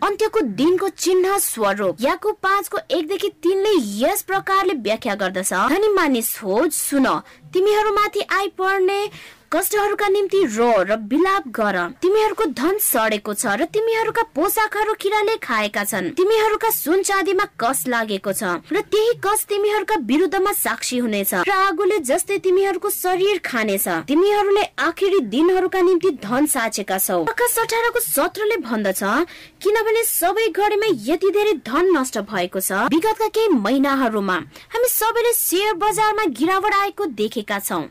अन्त्यको 0.00 0.40
दिनको 0.40 0.88
चिन्ह 0.88 1.36
स्वरूप। 1.38 1.96
याको 2.00 2.32
पाँचको 2.40 2.78
एकदेखि 2.90 3.28
तिनले 3.44 3.74
यस 4.00 4.22
प्रकारले 4.22 4.74
व्याख्या 4.80 5.14
गर्दछ। 5.14 5.52
धनी 5.52 5.88
मानिस 5.92 6.36
हो 6.42 6.68
सुन। 6.72 7.06
तिमीहरूमाथि 7.52 8.20
आइपर्ने 8.32 9.00
कष्टहरूका 9.54 10.06
निम्ति 10.08 10.42
रो 10.50 10.70
र 10.82 10.96
बिलाप 11.06 11.44
गर। 11.54 11.76
तिमीहरूको 12.02 12.44
धन 12.58 12.78
सडेको 12.82 13.34
छ 13.34 13.54
र 13.54 13.64
तिमीहरूका 13.70 14.22
पोसाकहरू 14.34 14.92
किराले 14.98 15.36
खाएका 15.38 15.84
छन्। 15.84 16.10
तिमीहरूका 16.18 16.70
सुन 16.74 17.02
चाँदीमा 17.06 17.44
कस 17.54 17.84
लागेको 17.86 18.32
छ 18.34 18.42
र 18.66 18.82
त्यही 18.82 19.12
कस 19.22 19.46
तिमीहरूका 19.46 19.96
विरुद्धमा 20.10 20.52
साक्षी 20.58 20.98
हुनेछ। 20.98 21.46
र 21.46 21.50
आगोले 21.70 21.98
जस्तै 22.02 22.38
तिमीहरूको 22.42 22.90
शरीर 22.90 23.38
खानेछ। 23.46 23.86
तिमीहरूले 24.10 24.64
आखिरी 24.74 25.20
दिनहरूका 25.30 25.80
निम्ति 25.86 26.10
धन 26.18 26.46
साचेका 26.50 26.98
छौ। 26.98 27.22
आकाश 27.22 27.58
अठारको 27.62 28.00
सत्रले 28.02 28.56
भन्दछ 28.66 29.02
किनभने 29.62 30.02
सबै 30.02 30.48
घडीमा 30.50 30.88
यति 31.06 31.30
धेरै 31.30 31.54
धन 31.62 31.94
नष्ट 31.94 32.18
भएको 32.26 32.58
छ 32.58 32.90
विगतका 32.90 33.28
केही 33.30 33.54
महिनाहरूमा। 33.62 34.36
हामी 34.74 34.88
सबैले 34.90 35.32
सेयर 35.38 35.78
बजारमा 35.78 36.24
गिरावट 36.34 36.74
आएको 36.74 37.04
देखेका 37.14 37.58
छौँ। 37.60 37.82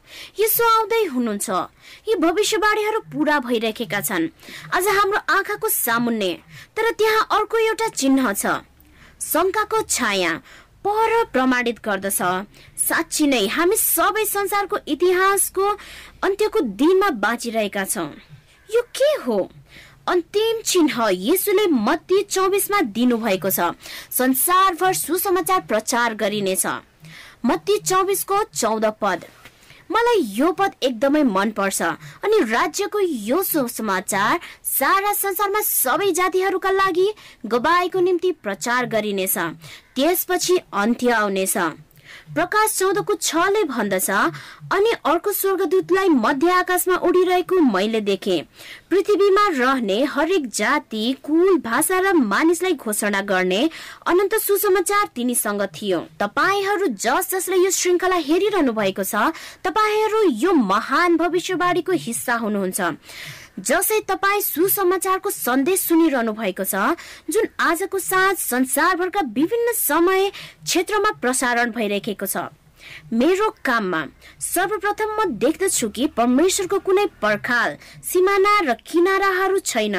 यसो 0.44 0.64
आउँदै 0.68 1.04
हुनुहुन्छ। 1.16 1.52
यी 1.54 2.16
भविष्यवाणीहरू 2.16 3.00
पूरा 3.14 3.40
भइरहेका 3.40 4.02
छन्। 4.02 4.28
आज 4.74 4.88
हाम्रो 4.88 5.20
आँखाको 5.30 5.70
सामुन्ने 5.70 6.32
तर 6.76 6.92
त्यहाँ 6.92 7.28
अर्को 7.32 7.58
एउटा 7.58 7.88
चिन्ह 7.88 8.34
छ। 8.34 8.46
शङ्काको 9.24 9.82
छाया 9.90 10.34
पर 10.86 11.24
प्रमाणित 11.34 11.80
गर्दछ। 11.80 12.22
साँच्ची 12.84 13.28
नै 13.28 13.48
हामी 13.48 13.76
सबै 13.76 14.26
संसारको 14.26 14.78
इतिहासको 14.88 15.68
अन्त्यको 16.24 16.60
दिनमा 16.60 17.10
बाँचिरहेका 17.24 17.84
छौँ। 17.86 18.10
यो 18.70 18.82
के 18.92 19.12
हो? 19.24 19.38
अन्तिम 20.08 20.62
चिन्ह 20.62 20.96
यसुले 21.12 21.68
मत्ती 21.68 22.22
चौबिसमा 22.24 22.82
दिनुभएको 22.92 23.50
छ। 23.50 23.72
संसारभर 24.12 24.94
सुसमाचार 24.94 25.62
प्रचार 25.62 26.14
गरिनेछ। 26.16 26.66
मत्ती 27.46 27.78
चौबिसको 27.78 28.44
चौध 28.44 28.86
पद। 29.02 29.24
मलाई 29.92 30.22
यो 30.36 30.52
पद 30.52 30.72
एकदमै 30.84 31.24
मन 31.24 31.52
पर्छ 31.52 31.82
अनि 31.82 32.40
राज्यको 32.52 33.00
यो 33.00 33.44
सुसमाचार 33.44 34.40
सारा 34.64 35.14
संसारमा 35.14 35.62
सबै 35.62 36.12
जातिहरूका 36.12 36.72
लागि 36.72 37.08
गवाईको 37.46 38.00
निम्ति 38.00 38.32
प्रचार 38.32 38.86
गरिनेछ। 38.86 39.38
त्यसपछि 39.96 40.58
अन्त्य 40.74 41.12
आउनेछ। 41.12 41.58
प्रकाश 42.28 42.78
चौधको 42.78 43.14
छले 43.16 43.64
भन्दछ 43.64 44.10
अनि 44.10 44.92
अर्को 45.06 45.32
स्वर्गदूतलाई 45.32 46.10
मध्य 46.10 46.52
आकाशमा 46.52 46.96
उडिरहेको 46.98 47.60
मैले 47.62 48.02
देखे। 48.02 48.42
पृथ्वीमा 48.90 49.48
रहने 49.50 50.04
हरेक 50.06 50.48
जाति 50.50 51.04
कुल 51.24 51.58
भाषा 51.60 52.00
र 52.00 52.14
मानिसलाई 52.14 52.74
घोषणा 52.74 53.22
गर्ने 53.22 53.62
अनन्त 54.08 54.36
सुसमाचार 54.42 55.08
तिनीसँग 55.16 55.62
थियो। 55.76 56.00
तपाईँहरू 56.20 56.88
जस 56.98 57.30
जसले 57.32 57.58
यो 57.58 57.72
श्रृङ्खला 57.72 58.16
हेरिरहनु 58.24 58.74
भएको 58.74 59.04
छ 59.04 59.30
तपाईँहरू 59.64 60.24
यो 60.42 60.54
महान 60.54 61.18
भविष्यवाणीको 61.18 61.92
हिस्सा 61.92 62.34
हुनुहुन्छ। 62.36 62.82
जसै 63.58 64.00
तपाईँ 64.08 64.42
सुसमाचारको 64.42 65.30
सन्देश 65.30 65.80
सुनिरहनु 65.82 66.32
भएको 66.34 66.64
छ 66.64 66.76
जुन 67.30 67.48
आजको 67.62 68.00
साँझ 68.00 68.38
संसारभरका 68.40 69.22
विभिन्न 69.34 69.74
समय 69.78 70.30
क्षेत्रमा 70.66 71.12
प्रसारण 71.22 71.72
भइरहेको 71.72 72.26
छ। 72.26 72.50
मेरो 73.14 73.50
काममा 73.66 74.02
सर्वप्रथम 74.42 75.16
म 75.20 75.26
देख्दछु 75.40 75.90
कि 75.90 76.08
परमेश्वरको 76.18 76.80
कुनै 76.80 77.06
पर्खाल 77.22 77.78
सिमाना 78.04 78.60
र 78.68 78.74
किनाराहरू 78.82 79.60
छैन। 79.62 79.96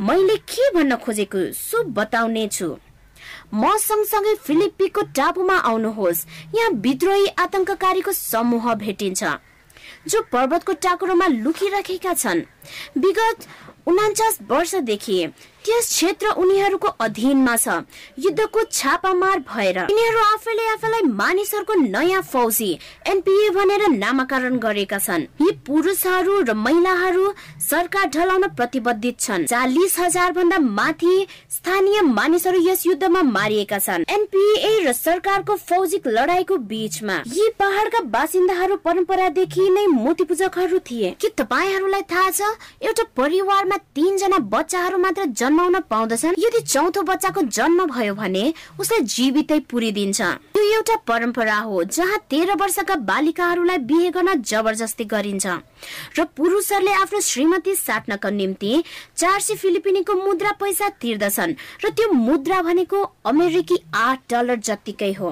मैले 0.00 0.36
के 0.44 0.70
भन्न 0.74 0.96
खोजेको 0.96 1.52
सो 1.54 1.82
बताउने 1.96 2.46
छु। 2.48 2.76
म 3.54 3.76
सँगसँगै 3.78 4.34
फिलिप्पीको 4.44 5.02
टापुमा 5.16 5.56
आउनुहोस्। 5.70 6.26
यहाँ 6.54 6.70
विद्रोही 6.84 7.26
आतंककारीको 7.38 8.12
समूह 8.12 8.74
भेटिन्छ। 8.74 9.22
जो 10.06 10.22
पर्वतको 10.32 10.72
टाकुरोमा 10.72 11.26
लुकिरहेका 11.26 12.14
छन्। 12.14 12.42
विगत 12.98 13.46
उनाचास 13.86 14.38
वर्षदेखि 14.50 15.18
त्यस 15.68 15.88
क्षेत्र 15.88 16.28
उनीहरूको 16.40 16.88
अधीनमा 16.98 17.54
छ। 17.56 17.68
युद्धको 18.18 18.62
छापामार 18.72 19.38
भएर। 19.44 19.78
यिनीहरू 19.80 20.18
आफैले 20.18 20.66
आफैलाई 20.66 21.02
मानिसहरूको 21.12 21.74
नयाँ 21.74 22.22
फौजी 22.24 22.70
एनपिए 23.06 23.50
भनेर 23.52 23.84
नामाकरण 23.92 24.56
गरेका 24.58 24.98
छन्। 24.98 25.26
यी 25.42 25.50
पुरुषहरू 25.66 26.40
र 26.48 26.54
महिलाहरू 26.56 27.32
सरकार 27.60 28.06
ढलाउन 28.08 28.46
प्रतिबद्धित 28.56 29.20
छन्। 29.20 29.44
चालिस 29.44 29.98
हजार 29.98 30.32
भन्दा 30.32 30.58
माथि 30.58 31.26
स्थानीय 31.50 32.00
मानिसहरू 32.08 32.60
यस 32.64 32.86
युद्धमा 32.86 33.22
मारिएका 33.28 33.78
छन्। 33.78 34.08
एनपिए 34.08 34.72
र 34.88 34.92
सरकारको 34.94 35.56
फौजिक 35.68 36.08
लडाईँको 36.08 36.56
बीचमा 36.64 37.18
यी 37.28 37.48
पहाडका 37.60 38.00
बासिन्दाहरू 38.08 38.76
परम्परादेखि 38.80 39.68
नै 39.68 39.86
मूर्ति 39.92 40.24
पूजकहरू 40.24 40.78
थिए। 40.88 41.14
के 41.20 41.28
तपाईँहरूलाई 41.36 42.02
थाहा 42.08 42.30
छ? 42.30 42.56
एउटा 42.80 43.04
परिवारमा 43.16 43.76
तीनजना 43.92 44.38
बच्चाहरू 44.48 44.98
मात्र 44.98 45.24
जन्माउन 45.58 45.80
पाउँदछन्। 45.90 46.38
यदि 46.38 46.60
चौथो 46.62 47.02
बच्चाको 47.02 47.42
जन्म 47.50 47.86
भयो 47.90 48.14
भने 48.14 48.44
उसलाई 48.78 49.00
जीवितै 49.02 49.58
पुरिदिन्छ। 49.66 50.20
यो 50.54 50.62
एउटा 50.62 50.96
परम्परा 51.02 51.58
हो 51.66 51.82
जहाँ 51.84 52.18
तेह्र 52.30 52.54
वर्षका 52.54 52.94
बालिकाहरूलाई 53.02 53.78
बिहे 53.82 54.10
गर्न 54.14 54.38
जबरजस्ती 54.38 55.04
गरिन्छ। 55.10 55.46
र 56.14 56.24
पुरुषहरूले 56.30 56.92
आफ्नो 57.02 57.20
श्रीमती 57.20 57.74
साट्नका 57.74 58.30
निम्ति 58.30 58.72
चार 59.18 59.40
सय 59.40 59.54
फिलिपिनीको 59.58 60.14
मुद्रा 60.14 60.52
पैसा 60.62 60.88
तिर्दछन् 61.02 61.58
र 61.84 61.90
त्यो 61.90 62.12
मुद्रा 62.12 62.62
भनेको 62.62 63.02
अमेरिकी 63.26 63.76
आठ 63.94 64.18
डलर 64.30 64.58
जत्तिकै 64.62 65.12
हो। 65.18 65.30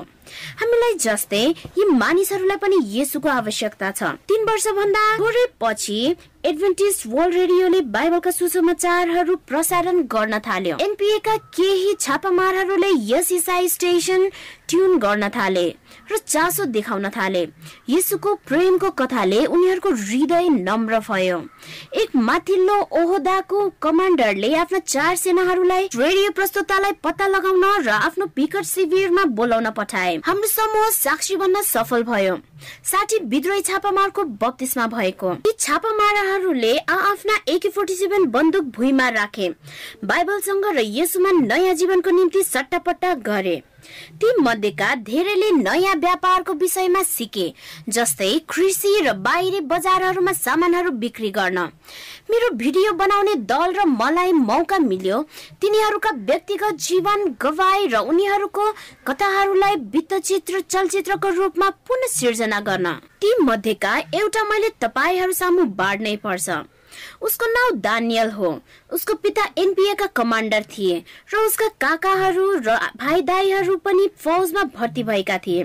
हामीलाई 0.58 0.94
जस्तै 0.98 1.44
यी 1.78 1.84
मानिसहरूलाई 1.86 2.58
पनि 2.58 2.76
यसुको 2.98 3.28
आवश्यकता 3.30 3.90
छ। 3.90 4.02
तीन 4.26 4.42
वर्ष 4.42 4.66
भन्दा 4.74 5.02
थोरै 5.18 5.44
पछि 5.62 5.98
एडभेन्टिज 6.46 7.02
वर्ल्ड 7.06 7.34
रेडियोले 7.34 7.80
बाइबलका 7.94 8.30
सुसमाचारहरू 8.30 9.34
प्रसारण 9.48 9.96
गर्न 10.12 10.38
थाल्यो। 10.38 10.76
एनपिए 10.80 11.18
का 11.18 11.36
केही 11.56 11.94
छापामारहरूले 12.00 12.90
यस 13.08 13.32
इसाई 13.32 13.68
स्टेशन 13.68 14.28
ट्युन 14.68 14.98
गर्न 14.98 15.28
थाले। 15.28 15.64
र 16.10 16.16
चासो 16.18 16.64
देखाउन 16.66 17.08
थाले। 17.08 17.46
यसुको 17.88 18.34
प्रेमको 18.46 18.90
कथाले 18.92 19.44
उनीहरूको 19.46 19.90
हृदय 19.92 20.48
नम्र 20.50 20.98
भयो। 21.00 21.38
एक 21.94 22.16
माथिल्लो 22.16 22.76
ओहदाको 23.00 23.68
कमान्डरले 23.82 24.54
आफ्ना 24.56 24.78
चार 24.78 25.16
सेनाहरूलाई 25.16 25.88
रेडियो 25.94 26.30
प्रस्तुतालाई 26.32 26.92
पत्ता 27.04 27.26
लगाउन 27.26 27.64
र 27.82 27.88
आफ्नो 27.90 28.26
पिकट 28.36 28.64
शिविरमा 28.64 29.24
बोलाउन 29.36 29.70
पठाए। 29.70 30.16
हाम्रो 30.26 30.48
समूह 30.48 30.90
साक्षी 30.92 31.36
बन्न 31.36 31.62
सफल 31.62 32.02
भयो। 32.02 32.36
साठी 32.84 33.18
विद्रोही 33.26 33.60
छापामारको 33.62 34.22
बत्तिसमा 34.42 34.86
भएको। 34.86 35.32
यी 35.46 35.52
छापामाराहरूले 35.58 36.76
आफ्ना 36.78 37.38
एके 37.48 37.68
फोर्टी 37.68 37.94
सेभेन 37.94 38.24
बन्दुक 38.30 38.64
भुइँमा 38.76 39.08
राखे। 39.08 39.48
बाइबलसँग 40.04 40.64
र 40.66 40.82
यसुमा 40.82 41.30
नयाँ 41.32 41.74
जीवनको 41.74 42.10
निम्ति 42.10 42.42
सट्टापट्टा 42.42 43.14
गरे। 43.26 43.62
ती 44.20 44.32
मध्येका 44.40 44.94
धेरैले 45.06 45.50
नयाँ 45.52 45.94
व्यापारको 45.96 46.52
विषयमा 46.54 47.02
सिके 47.02 47.52
जस्तै 47.88 48.32
कृषि 48.48 48.94
र 49.06 49.12
बाहिरी 49.26 49.60
बजारहरूमा 49.70 50.32
सामानहरू 50.34 50.90
बिक्री 51.02 51.30
गर्न। 51.30 51.58
मेरो 52.30 52.50
भिडियो 52.56 52.92
बनाउने 52.92 53.34
दल 53.50 53.72
र 53.72 53.84
मलाई 53.86 54.32
मौका 54.32 54.78
मिल्यो। 54.78 55.22
तिनीहरूका 55.60 56.10
व्यक्तिगत 56.10 56.80
जीवन 56.80 57.24
गवाई 57.42 57.86
र 57.86 57.96
उनीहरूको 58.04 58.70
कथाहरूलाई 59.06 59.74
वित्तचित्र 59.92 60.60
चलचित्रको 60.60 61.28
रूपमा 61.34 61.68
पुनः 61.88 62.12
सिर्जना 62.12 62.60
गर्न। 62.60 62.92
ती 63.20 63.34
मध्येका 63.42 63.96
एउटा 64.14 64.44
मैले 64.44 64.68
तपाईँहरू 64.80 65.32
सामु 65.32 65.64
बाँड्नै 65.76 66.16
पर्छ। 66.24 66.48
उसको 67.22 67.46
नाउँ 67.46 67.72
दानियल 67.80 68.30
हो। 68.30 68.58
उसको 68.92 69.14
पिता 69.16 69.44
एनपिए 69.58 69.94
का 69.94 70.06
कमान्डर 70.16 70.64
थिए 70.70 71.02
र 71.34 71.36
उसका 71.36 71.68
काकाहरू 71.80 72.52
र 72.58 72.76
भाइ 72.96 73.22
दाईहरू 73.22 73.76
पनि 73.76 74.08
फौजमा 74.18 74.62
भर्ती 74.76 75.02
भएका 75.02 75.38
थिए। 75.38 75.64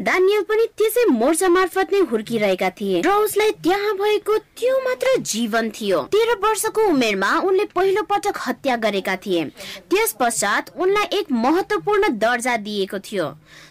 दानियल 0.00 0.42
पनि 0.42 0.66
त्यसै 0.78 1.04
मोर्चा 1.12 1.48
मार्फत 1.48 1.92
नै 1.92 2.00
हुर्किरहेका 2.10 2.70
थिए 2.70 3.00
र 3.00 3.10
उसलाई 3.24 3.50
त्यहाँ 3.62 3.94
भएको 3.96 4.38
त्यो 4.38 4.78
मात्र 4.80 5.16
जीवन 5.24 5.70
थियो। 5.70 6.02
तेह्र 6.12 6.38
वर्षको 6.42 6.86
उमेरमा 6.88 7.32
उनले 7.40 7.64
पहिलो 7.74 8.02
पटक 8.02 8.38
हत्या 8.46 8.76
गरेका 8.76 9.16
थिए। 9.16 9.44
त्यस 9.90 10.16
पश्चात 10.20 10.72
उनलाई 10.76 11.18
एक 11.18 11.32
महत्वपूर्ण 11.32 12.08
दर्जा 12.18 12.56
दिएको 12.56 12.98
थियो। 13.00 13.26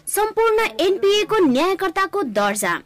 सम्पूर्ण 0.08 0.68
एनपिए 0.80 1.24
को 1.24 1.38
न्यायकर्ताको 1.46 2.22
दर्जा। 2.34 2.78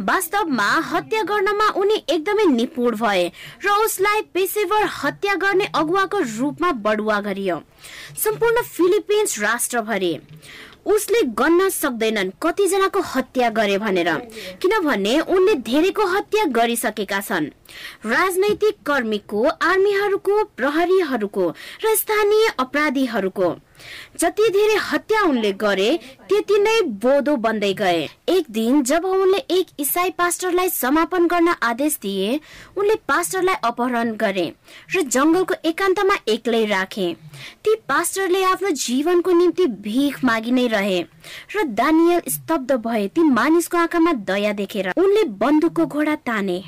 वास्तवमा 0.00 0.68
हत्या 0.84 1.22
गर्नमा 1.22 1.68
उनी 1.80 1.94
एकदमै 2.08 2.44
निपुण 2.46 2.96
भए 2.96 3.24
र 3.64 3.70
उसलाई 3.84 4.20
पेसेवर 4.34 4.84
हत्या 4.94 5.34
गर्ने 5.34 5.66
अगुवाको 5.74 6.18
रूपमा 6.30 6.72
बढुवा 6.84 7.20
गरियो। 7.20 7.56
सम्पूर्ण 8.24 8.62
फिलिपिन्स 8.66 9.38
राष्ट्रभरि 9.40 10.12
उसले 10.86 11.20
गन्न 11.38 11.68
सक्दैनन् 11.68 12.30
कतिजनाको 12.42 13.00
हत्या 13.14 13.48
गरे 13.50 13.78
भनेर 13.78 14.10
किनभने 14.62 15.18
उनले 15.20 15.54
धेरैको 15.66 16.06
हत्या 16.06 16.44
गरिसकेका 16.52 17.20
छन्। 17.20 17.50
राजनैतिक 18.06 18.76
कर्मीको 18.86 19.44
आर्मीहरूको 19.62 20.42
प्रहरीहरूको 20.56 21.48
र 21.84 21.94
स्थानीय 21.96 22.52
अपराधीहरूको 22.58 23.48
जति 24.20 24.48
धेरै 24.50 24.76
हत्या 24.82 25.22
उनले 25.22 25.52
गरे 25.54 25.88
त्यति 26.28 26.58
नै 26.58 26.80
बोधो 27.02 27.36
बन्दै 27.38 27.72
गए। 27.74 28.08
एक 28.28 28.44
दिन 28.50 28.82
जब 28.82 29.04
उनले 29.04 29.38
एक 29.50 29.66
इसाई 29.80 30.10
पास्टरलाई 30.18 30.68
समापन 30.70 31.26
गर्न 31.26 31.54
आदेश 31.62 31.98
दिए 32.02 32.40
उनले 32.76 32.94
पास्टरलाई 33.08 33.54
अपहरण 33.64 34.14
गरे 34.16 34.46
र 34.96 35.02
जंगलको 35.02 35.54
एकान्तमा 35.64 36.16
एक्लै 36.28 36.64
राखे। 36.66 37.12
ती 37.64 37.74
पास्टरले 37.88 38.42
आफ्नो 38.44 38.70
जीवनको 38.78 39.32
निम्ति 39.32 39.66
भिख 39.82 40.24
मागि 40.24 40.50
नै 40.50 40.66
रहे 40.68 41.00
र 41.56 41.64
दानियल 41.74 42.20
स्तब्ध 42.28 42.72
भए 42.86 43.06
ती 43.08 43.22
मानिसको 43.30 43.78
आँखामा 43.78 44.12
दया 44.26 44.52
देखेर 44.54 44.92
उनले 44.96 45.24
बन्दुकको 45.36 45.86
घोडा 45.86 46.14
ताने। 46.26 46.62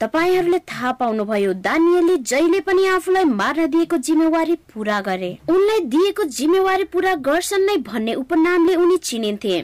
तपाईँहरूले 0.00 0.58
थाहा 0.58 0.90
पाउनुभयो 0.92 1.52
दानियलले 1.60 2.16
जहिले 2.24 2.60
पनि 2.64 2.86
आफूलाई 2.88 3.24
मार्न 3.30 3.66
दिएको 3.70 3.96
जिम्मेवारी 3.98 4.54
पूरा 4.72 5.00
गरे। 5.00 5.30
उनलाई 5.48 5.80
दिएको 5.92 6.24
जिम्मेवारी 6.24 6.84
पूरा 6.84 7.14
गर्छन् 7.20 7.66
नै 7.66 7.76
भन्ने 7.84 8.14
उपनामले 8.14 8.74
उनी 8.76 8.96
चिनिन्थे। 8.96 9.60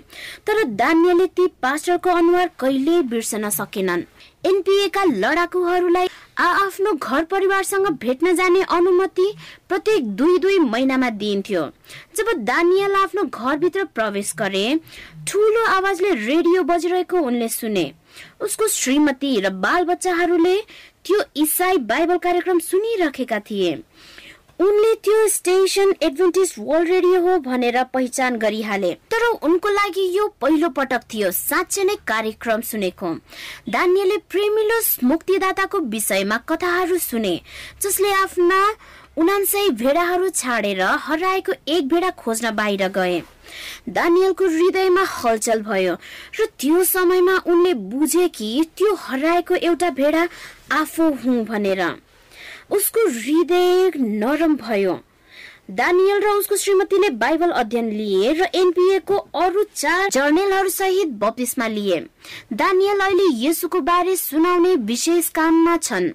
तर 0.47 0.63
दानियलले 0.77 1.27
ती 1.27 1.47
पास्टरको 1.63 2.11
अनुहार 2.13 2.51
कहिल्यै 2.61 3.03
बिर्सन 3.09 3.49
सकेनन्। 3.51 4.05
एनपिए 4.47 4.89
का 4.89 5.05
लडाकुहरूलाई 5.05 6.07
आफ्नो 6.39 6.93
घर 6.93 7.25
परिवारसँग 7.25 7.87
भेट्न 7.97 8.35
जाने 8.37 8.63
अनुमति 8.71 9.33
प्रत्येक 9.69 10.15
दुई 10.17 10.39
दुई 10.39 10.59
महिनामा 10.61 11.11
दिइन्थ्यो। 11.17 11.63
जब 12.17 12.33
दानियल 12.45 12.95
आफ्नो 12.95 13.23
घरभित्र 13.25 13.85
प्रवेश 13.95 14.35
गरे 14.39 14.65
ठुलो 15.29 15.65
आवाजले 15.67 16.11
रेडियो 16.27 16.63
बजिरहेको 16.63 17.21
उनले 17.21 17.49
सुने। 17.49 17.93
उसको 18.41 18.69
श्रीमती 18.69 19.39
र 19.41 19.51
बाल 19.65 19.85
बच्चाहरूले 19.85 20.57
त्यो 21.05 21.23
इसाई 21.43 21.79
बाइबल 21.89 22.19
कार्यक्रम 22.19 22.59
सुनिरहेका 22.59 23.41
थिए। 23.41 23.75
उनले 24.61 24.95
त्यो 25.05 25.27
स्टेशन 25.29 25.93
एडभेन्टिज 26.03 26.55
वर्ल्ड 26.59 26.91
रेडियो 26.91 27.21
हो 27.21 27.39
भनेर 27.39 27.83
पहिचान 27.95 28.37
गरिहाले। 28.39 28.93
तर 29.13 29.27
उनको 29.43 29.69
लागि 29.69 30.05
यो 30.17 30.27
पहिलो 30.41 30.69
पटक 30.73 31.03
थियो 31.13 31.31
साँच्चै 31.31 31.85
नै 31.85 31.97
कार्यक्रम 32.07 32.61
सुनेको। 32.65 33.13
दानियले 33.69 34.17
प्रेमिलो 34.31 34.81
मुक्तिदाताको 35.05 35.79
विषयमा 35.93 36.37
कथाहरू 36.49 36.99
सुने 36.99 37.41
जसले 37.83 38.13
आफ्ना 38.15 38.61
उनान्सय 39.19 39.69
भेडाहरू 39.77 40.29
छाडेर 40.35 40.83
हराएको 41.05 41.53
एक 41.69 41.89
भेडा 41.89 42.11
खोज्न 42.17 42.51
बाहिर 42.57 42.89
गए। 42.97 43.21
दानियलको 43.89 44.45
हृदयमा 44.47 45.05
हलचल 45.09 45.63
भयो 45.63 45.95
र 46.41 46.47
त्यो 46.59 46.85
समयमा 46.85 47.37
उनले 47.47 47.75
बुझे 47.75 48.29
कि 48.29 48.67
त्यो 48.77 48.95
हराएको 48.95 49.55
एउटा 49.55 49.91
भेडा 49.91 50.29
आफू 50.73 51.11
हुँ 51.25 51.45
भनेर। 51.45 51.83
उसको 52.71 53.09
हृदय 53.09 53.91
नरम 53.97 54.57
भयो। 54.57 55.01
दानियल 55.71 56.21
र 56.23 56.29
उसको 56.29 56.57
श्रीमतीले 56.57 57.11
बाइबल 57.11 57.51
अध्ययन 57.51 57.91
लिए 57.91 58.33
र 58.33 58.49
एनपिए 58.55 58.99
को 58.99 59.17
अरू 59.35 59.63
चार 59.75 60.09
जर्नेलहरू 60.11 60.69
सहित 60.69 61.09
बपिसमा 61.19 61.67
लिए। 61.67 61.99
दानियल 62.53 63.01
अहिले 63.01 63.27
यसुको 63.47 63.81
बारे 63.81 64.17
सुनाउने 64.17 64.75
विशेष 64.87 65.29
काममा 65.29 65.77
छन्। 65.77 66.11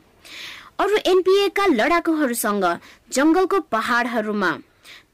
अरू 0.80 0.98
एनपिए 1.06 1.50
का 1.50 1.66
लडाकुहरूसँग 1.66 2.66
जंगलको 3.12 3.60
पहाडहरूमा। 3.60 4.52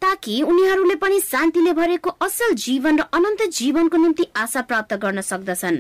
ताकि 0.01 0.41
उनीहरूले 0.41 0.95
पनि 0.95 1.19
शान्तिले 1.21 1.73
भरेको 1.73 2.09
असल 2.21 2.53
जीवन 2.65 2.99
र 2.99 3.03
अनन्त 3.13 3.41
जीवनको 3.51 3.97
निम्ति 3.97 4.25
आशा 4.35 4.61
प्राप्त 4.61 4.93
गर्न 5.03 5.21
सक्दछन्। 5.21 5.77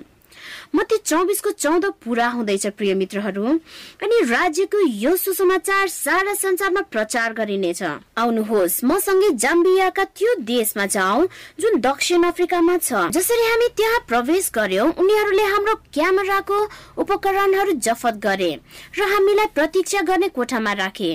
मती 0.75 0.97
चौबिसको 1.05 1.51
चौध 1.51 1.85
पुरा 2.05 2.27
हुँदैछ 2.29 2.65
प्रिय 2.67 2.93
मित्रहरू। 2.93 3.45
अनि 4.03 4.21
राज्यको 4.29 4.79
यो 4.79 5.15
सुसमाचार 5.15 5.87
सारा 5.87 6.33
संसारमा 6.33 6.81
प्रचार 6.91 7.33
गरिनेछ। 7.33 7.83
आउनुहोस् 8.17 8.83
मसँगै 8.85 9.29
जाम्बियाका 9.37 10.03
त्यो 10.03 10.35
देशमा 10.43 10.85
जाउँ 10.85 11.27
जुन 11.59 11.79
दक्षिण 11.81 12.23
अफ्रिकामा 12.23 12.77
छ। 12.77 13.09
जसरी 13.11 13.45
हामी 13.47 13.67
त्यहाँ 13.77 13.99
प्रवेश 14.07 14.51
गर्यौं 14.55 14.89
उनीहरूले 14.93 15.43
हाम्रो 15.43 15.75
क्यामेराको 15.93 16.57
उपकरणहरू 17.01 17.71
जफत 17.79 18.19
गरे 18.23 18.51
र 18.99 19.01
हामीलाई 19.13 19.45
प्रतीक्षा 19.55 20.01
गर्ने 20.01 20.27
कोठामा 20.29 20.73
राखे। 20.73 21.11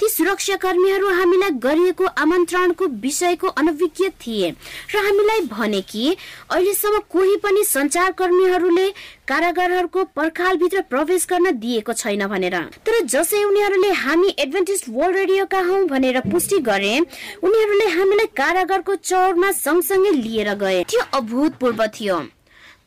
ती 0.00 0.08
सुरक्षा 0.08 0.56
कर्मीहरू 0.56 1.08
हामीलाई 1.10 1.50
गरिएको 1.60 2.04
आमन्त्रणको 2.04 2.86
विषयको 3.02 3.48
अनभिज्ञ 3.60 4.08
थिए 4.20 4.50
र 4.94 5.04
हामीलाई 5.06 5.40
भने 5.52 5.80
कि 5.82 6.16
अहिलेसम्म 6.50 6.98
कोही 7.10 7.36
पनि 7.36 7.64
संचारकर्मीहरूले 7.64 8.92
कारागारहरूको 9.28 10.04
पर्खालभित्र 10.16 10.80
प्रवेश 10.90 11.26
गर्न 11.30 11.50
दिएको 11.58 11.92
छैन 11.94 12.26
भनेर। 12.26 12.56
तर 12.86 13.00
जसै 13.06 13.42
उनीहरूले 13.44 13.90
हामी 13.94 14.34
एडभेन्टिस्ट 14.38 14.88
वर्ल्ड 14.88 15.16
रेडियोका 15.16 15.60
हौ 15.62 15.84
भनेर 15.86 16.20
पुष्टि 16.30 16.58
गरे 16.60 16.94
उनीहरूले 17.42 17.88
हामीलाई 17.90 18.26
कारागारको 18.36 18.94
चौरमा 19.02 19.52
सँगसँगै 19.54 20.10
लिएर 20.12 20.54
गए। 20.54 20.82
त्यो 20.84 21.02
अभूतपूर्व 21.14 21.86
थियो। 21.96 22.22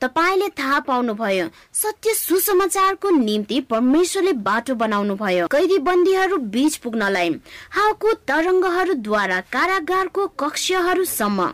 तपाईँले 0.02 0.48
थाहा 0.58 0.80
पाउनुभयो 0.80 1.46
सत्य 1.74 2.14
सुसमाचारको 2.14 3.10
निम्ति 3.10 3.60
परमेश्वरले 3.70 4.34
बाटो 4.46 4.76
बनाउनु 4.76 5.16
भयो। 5.16 5.48
कैदी 5.48 5.78
बन्दीहरू 5.82 6.38
बीच 6.54 6.76
पुग्नलाई 6.84 7.30
हावको 7.72 8.14
तरङ्गहरूद्वारा 8.30 9.40
कारागारको 9.54 10.28
कक्षहरूसम्म 10.40 11.50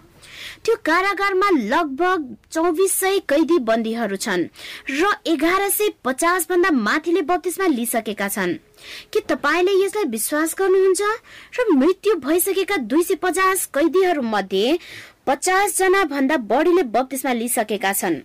त्यो 0.66 0.76
कारागारमा 0.86 1.50
लगभग 1.52 2.36
चौबिस 2.52 2.94
सय 3.00 3.20
कैदी 3.30 3.58
बन्दीहरू 3.68 4.16
छन् 4.16 4.44
र 4.90 5.12
एघार 5.28 5.68
सय 5.70 5.90
पचास 6.06 6.48
भन्दा 6.50 6.72
माथिले 6.72 7.22
बत्तीसमा 7.22 7.68
लिइसकेका 7.68 8.28
छन्। 8.30 8.54
के 9.12 9.20
तपाईँले 9.28 9.74
यसलाई 9.84 10.06
विश्वास 10.10 10.56
गर्नुहुन्छ? 10.60 11.02
र 11.60 11.66
मृत्यु 11.76 12.16
भइसकेका 12.24 12.78
दुई 12.88 13.04
सय 13.04 13.16
पचास 13.20 13.66
कैदीहरू 13.76 14.22
मध्ये 14.24 14.78
पचास 15.28 15.78
जना 15.78 16.04
भन्दा 16.06 16.38
बढीले 16.48 16.84
बत्तीसमा 16.96 17.34
लिइसकेका 17.34 17.94
छन्। 17.94 18.24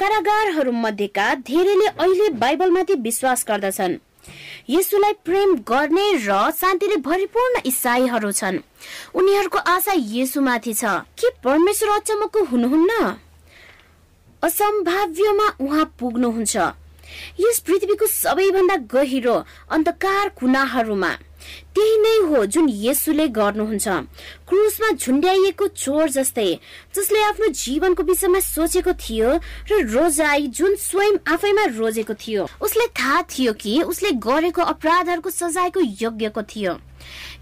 कारागारहरू 0.00 0.72
मध्येका 0.72 1.34
धेरैले 1.44 1.86
अहिले 1.86 2.28
बाइबलमाथि 2.40 2.94
विश्वास 3.04 3.44
गर्दछन्। 3.48 4.00
यसुलाई 4.70 5.12
प्रेम 5.24 5.54
गर्ने 5.56 6.12
र 6.26 6.50
शान्तिले 6.50 6.96
भरिपूर्ण 6.96 7.60
इसाईहरू 7.66 8.32
छन्। 8.32 8.58
उनीहरूको 9.14 9.58
आशा 9.58 9.92
यसुमाथि 9.96 10.74
छ। 10.74 10.84
के 11.18 11.30
परमेश्वर 11.44 11.88
अचम्मको 11.88 12.44
हुनुहुन्न? 12.44 12.92
असम्भाव्यमा 14.42 15.48
उहाँ 15.60 15.94
पुग्नुहुन्छ। 16.00 16.56
यस 17.40 17.58
पृथ्वीको 17.66 18.06
सबैभन्दा 18.06 18.76
गहिरो 18.76 19.36
अन्धकार 19.70 20.28
कुनाहरूमा। 20.28 21.10
त्यही 21.74 21.96
नै 22.02 22.16
हो 22.28 22.44
जुन 22.46 22.68
येसुले 22.68 23.26
गर्नुहुन्छ। 23.38 23.88
क्रुसमा 24.48 24.90
झुन्ड्याइएको 24.92 25.66
चोर 25.76 26.08
जस्तै 26.10 26.48
जसले 26.96 27.22
आफ्नो 27.24 27.48
जीवनको 27.54 28.02
विषयमा 28.02 28.40
सोचेको 28.40 28.92
थियो 28.98 29.30
र 29.70 29.80
रोजाई 29.94 30.46
जुन 30.58 30.74
स्वयं 30.80 31.18
आफैमा 31.32 31.64
रोजेको 31.78 32.14
थियो 32.14 32.48
उसले 32.60 32.86
थाहा 32.98 33.22
थियो 33.30 33.52
कि 33.52 33.80
उसले 33.82 34.10
गरेको 34.18 34.62
अपराधहरूको 34.74 35.30
सजायको 35.30 35.80
योग्यको 36.00 36.42
थियो। 36.42 36.78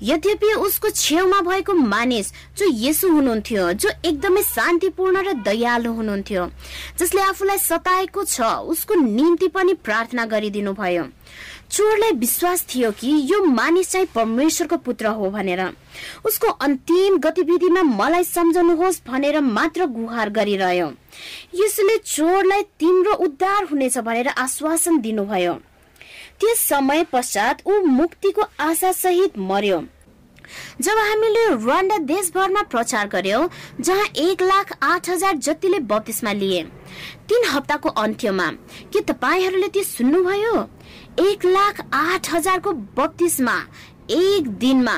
यद्यपि 0.03 0.53
उसको 0.61 0.89
छेउमा 0.91 1.41
भएको 1.41 1.73
मानिस 1.75 2.33
जो 2.59 2.67
यसु 2.71 3.09
हुनुहुन्थ्यो 3.09 3.73
जो 3.73 3.91
एकदमै 4.05 4.43
शान्तिपूर्ण 4.43 5.23
र 5.23 5.33
दयालु 5.43 5.93
हुनुहुन्थ्यो 5.93 6.43
जसले 6.99 7.23
आफूलाई 7.23 7.59
सताएको 7.59 8.25
छ 8.25 8.53
उसको 8.69 8.95
निम्ति 8.95 9.49
पनि 9.49 9.75
प्रार्थना 9.81 10.27
गरिदिनु 10.27 10.73
भयो 10.73 11.05
चोरलाई 11.71 12.13
विश्वास 12.19 12.65
थियो 12.65 12.91
कि 12.91 13.09
यो 13.31 13.43
मानिस 13.45 13.91
चाहिँ 13.91 14.07
परमेश्वरको 14.15 14.77
पुत्र 14.77 15.07
हो 15.07 15.31
भनेर। 15.31 15.63
उसको 16.25 16.49
अन्तिम 16.49 17.19
गतिविधिमा 17.19 17.83
मलाई 17.83 18.25
सम्झाउनुहोस् 18.25 19.01
भनेर 19.09 19.41
मात्र 19.41 19.87
गुहार 19.87 20.31
गरिरह्यो। 20.31 20.87
यसले 21.55 21.97
चोरलाई 21.97 22.63
तिम्रो 22.81 23.15
उद्धार 23.25 23.65
हुनेछ 23.65 23.99
भनेर 23.99 24.29
आश्वासन 24.29 25.01
दिनुभयो। 25.01 25.55
त्यस 26.41 26.59
समय 26.59 27.05
पश्चात 27.13 27.63
ऊ 27.67 27.81
मुक्तिको 27.83 28.43
आशा 28.61 28.93
सहित 28.93 29.39
मर्यो। 29.39 29.83
जब 30.81 30.99
हामीले 30.99 31.47
रुवान्डा 31.51 31.97
देशभरमा 32.07 32.63
प्रचार 32.63 33.09
गर्यौं 33.09 33.47
जहाँ 33.81 34.07
एक 34.17 34.43
लाख 34.43 34.73
आठ 34.83 35.09
हजार 35.11 35.37
जतिले 35.37 35.79
बत्तिसमा 35.91 36.33
लिए 36.33 36.63
तीन 37.29 37.49
हप्ताको 37.51 37.89
अन्त्यमा 37.89 38.51
के 38.93 39.01
तपाईँहरूले 39.03 39.69
त्यो 39.69 39.83
सुन्नुभयो? 39.83 40.55
एक 41.21 41.45
लाख 41.45 41.81
आठ 41.95 42.29
हजारको 42.31 42.73
बत्तीसमा 42.97 43.53
एक 44.13 44.49
दिनमा 44.59 44.97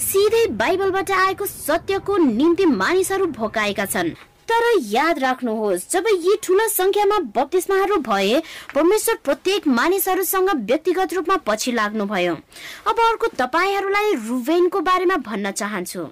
सिधै 0.00 0.46
बाइबलबाट 0.56 1.10
आएको 1.10 1.46
सत्यको 1.46 2.16
निम्ति 2.18 2.66
मानिसहरू 2.66 3.26
भोकाएका 3.36 3.84
छन्। 3.86 4.08
तर 4.48 4.64
याद 4.88 5.18
राख्नुहोस् 5.18 5.88
जब 5.90 6.06
यी 6.08 6.36
ठुलो 6.42 6.68
संख्यामा 6.68 7.18
बत्तिसमाहरू 7.36 7.96
भए 8.08 8.40
परमेश्वर 8.74 9.16
प्रत्येक 9.24 9.68
मानिसहरूसँग 9.68 10.50
व्यक्तिगत 10.64 11.14
रूपमा 11.14 11.36
पछि 11.46 11.72
लाग्नुभयो। 11.72 12.34
अब 12.86 13.00
अर्को 13.00 13.26
तपाईँहरूलाई 13.36 14.14
रुवेनको 14.28 14.80
बारेमा 14.80 15.16
भन्न 15.28 15.50
चाहन्छु। 15.52 16.06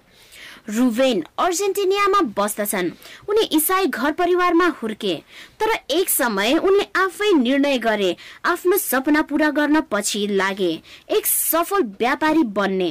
रुवेन 0.68 1.22
अर्जेन्टिनियामा 1.38 2.20
बस्दछन्। 2.36 2.90
उनी 3.28 3.42
इसाई 3.56 3.86
घर 3.86 4.12
परिवारमा 4.12 4.66
हुर्के 4.82 5.14
तर 5.60 5.70
एक 5.90 6.10
समय 6.10 6.56
उनले 6.58 6.84
आफै 6.96 7.32
निर्णय 7.32 7.78
गरे 7.78 8.14
आफ्नो 8.44 8.76
सपना 8.78 9.22
पूरा 9.22 9.50
गर्न 9.50 9.80
पछि 9.90 10.26
लागे 10.30 10.72
एक 11.16 11.26
सफल 11.26 11.82
व्यापारी 12.00 12.42
बन्ने 12.58 12.90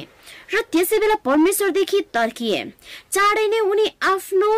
र 0.54 0.60
त्यसै 0.72 0.98
बेला 0.98 1.14
परमेश्वरदेखि 1.24 2.00
तर्किए। 2.14 2.64
चाँडै 3.12 3.46
नै 3.48 3.60
उनी 3.60 3.86
आफ्नो 4.04 4.50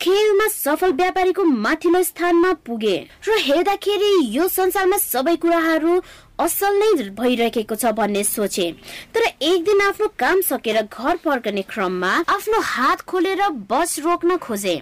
खेलमा 0.00 0.46
सफल 0.48 0.92
व्यापारीको 0.92 1.44
माथिल्लो 1.44 2.02
स्थानमा 2.02 2.52
पुगे 2.66 2.96
र 3.28 3.38
हेर्दाखेरि 3.40 4.12
यो 4.36 4.48
संसारमा 4.48 4.96
सबै 4.98 5.36
कुराहरू 5.36 6.00
असल 6.42 6.78
नै 6.78 6.92
भइरहेको 7.18 7.74
छ 7.74 7.92
भन्ने 7.98 8.22
सोचे। 8.26 8.70
तर 9.14 9.22
एक 9.42 9.64
दिन 9.64 9.80
आफ्नो 9.82 10.06
काम 10.18 10.40
सकेर 10.42 10.82
घर 10.82 11.16
फर्कने 11.24 11.62
क्रममा 11.72 12.12
आफ्नो 12.28 12.60
हात 12.70 13.00
खोलेर 13.06 13.48
बस 13.70 13.98
रोक्न 14.04 14.36
खोजे। 14.38 14.80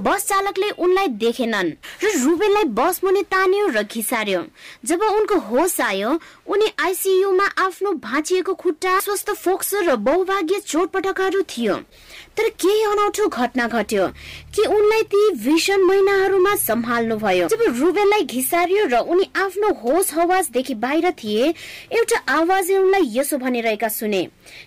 बस 0.00 0.24
चालकले 0.26 0.68
उनलाई 0.82 1.08
देखेनन् 1.20 1.70
र 2.02 2.10
रुबेनलाई 2.24 2.64
बस 2.74 3.00
मुनि 3.04 3.22
तान्यो 3.30 3.66
र 3.68 3.82
घिसार्यो। 3.84 4.40
जब 4.88 5.02
उनको 5.04 5.36
होस 5.48 5.80
आयो 5.80 6.10
उनी 6.48 6.68
आइसियुमा 6.80 7.46
आफ्नो 7.64 7.92
भाँचिएको 8.00 8.54
खुट्टा 8.54 8.98
स्वस्थ 9.00 9.30
फोक्स 9.36 9.74
र 9.86 9.96
बहुभाग्य 10.00 10.60
चोटपटकहरू 10.66 11.42
थियो। 11.52 11.74
तर 12.36 12.48
केही 12.56 12.82
अनौठो 12.84 13.26
घटना 13.28 13.66
घट्यो। 13.68 14.06
कि 14.54 14.64
उनलाई 14.66 15.02
ती 15.12 15.30
भीषण 15.44 15.82
महिनाहरूमा 15.84 16.54
सम्हाल्नु 16.56 17.16
भयो 17.16 17.48
जब 17.48 17.62
रुबेललाई 17.78 18.24
घिसारियो 18.24 18.86
र 18.86 18.98
उनी 19.06 19.30
आफ्नो 19.36 19.72
होस 19.82 20.12
हवासदेखि 20.14 20.74
बाहिर 20.82 21.10
थिए 21.22 21.48
एउटा 21.92 22.18
आवाजले 22.34 22.78
उनलाई 22.78 23.10
यसो 23.12 23.38
भनिरहेका 23.38 23.88
सुने 23.88 24.22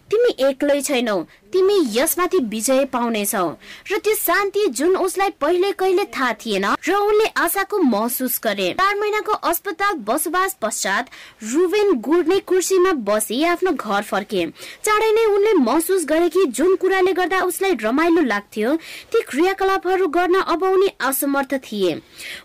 तिमी 0.09 0.35
एक्लै 0.47 0.81
छैनौ 0.81 1.21
तिमी 1.53 1.75
यसमाथि 1.93 2.37
विजय 2.49 2.85
पाउनेछौ। 2.93 3.47
र 3.91 3.97
त्यो 3.97 4.13
शान्ति 4.15 4.65
जुन 4.77 4.95
उसलाई 4.97 5.29
पहिले 5.41 5.71
कहिले 5.71 6.05
थाहा 6.15 6.31
थिएन 6.41 6.65
र 6.87 6.93
उनले 6.93 7.25
आशाको 7.37 7.77
महसुस 7.79 8.39
गरे। 8.43 8.69
चार 8.73 8.95
महिनाको 8.99 9.33
अस्पताल 9.49 9.93
बसोबास 10.07 10.57
पश्चात 10.61 11.09
रुबेन 11.53 11.93
गुड्ने 12.01 12.39
कुर्सीमा 12.49 12.93
बसी 13.05 13.43
आफ्नो 13.45 13.71
घर 13.73 14.01
फर्के। 14.01 14.45
चाँडै 14.83 15.11
नै 15.11 15.25
उनले 15.35 15.53
महसुस 15.59 16.05
गरे 16.05 16.29
कि 16.29 16.45
जुन 16.47 16.75
कुराले 16.75 17.13
गर्दा 17.13 17.41
उसलाई 17.43 17.77
रमाइलो 17.83 18.21
लाग्थ्यो 18.23 18.75
ती 19.13 19.21
क्रियाकलापहरू 19.75 20.07
गर्न 20.07 20.36
उनी 20.63 20.88
असमर्थ 21.01 21.53
थिए। 21.63 21.93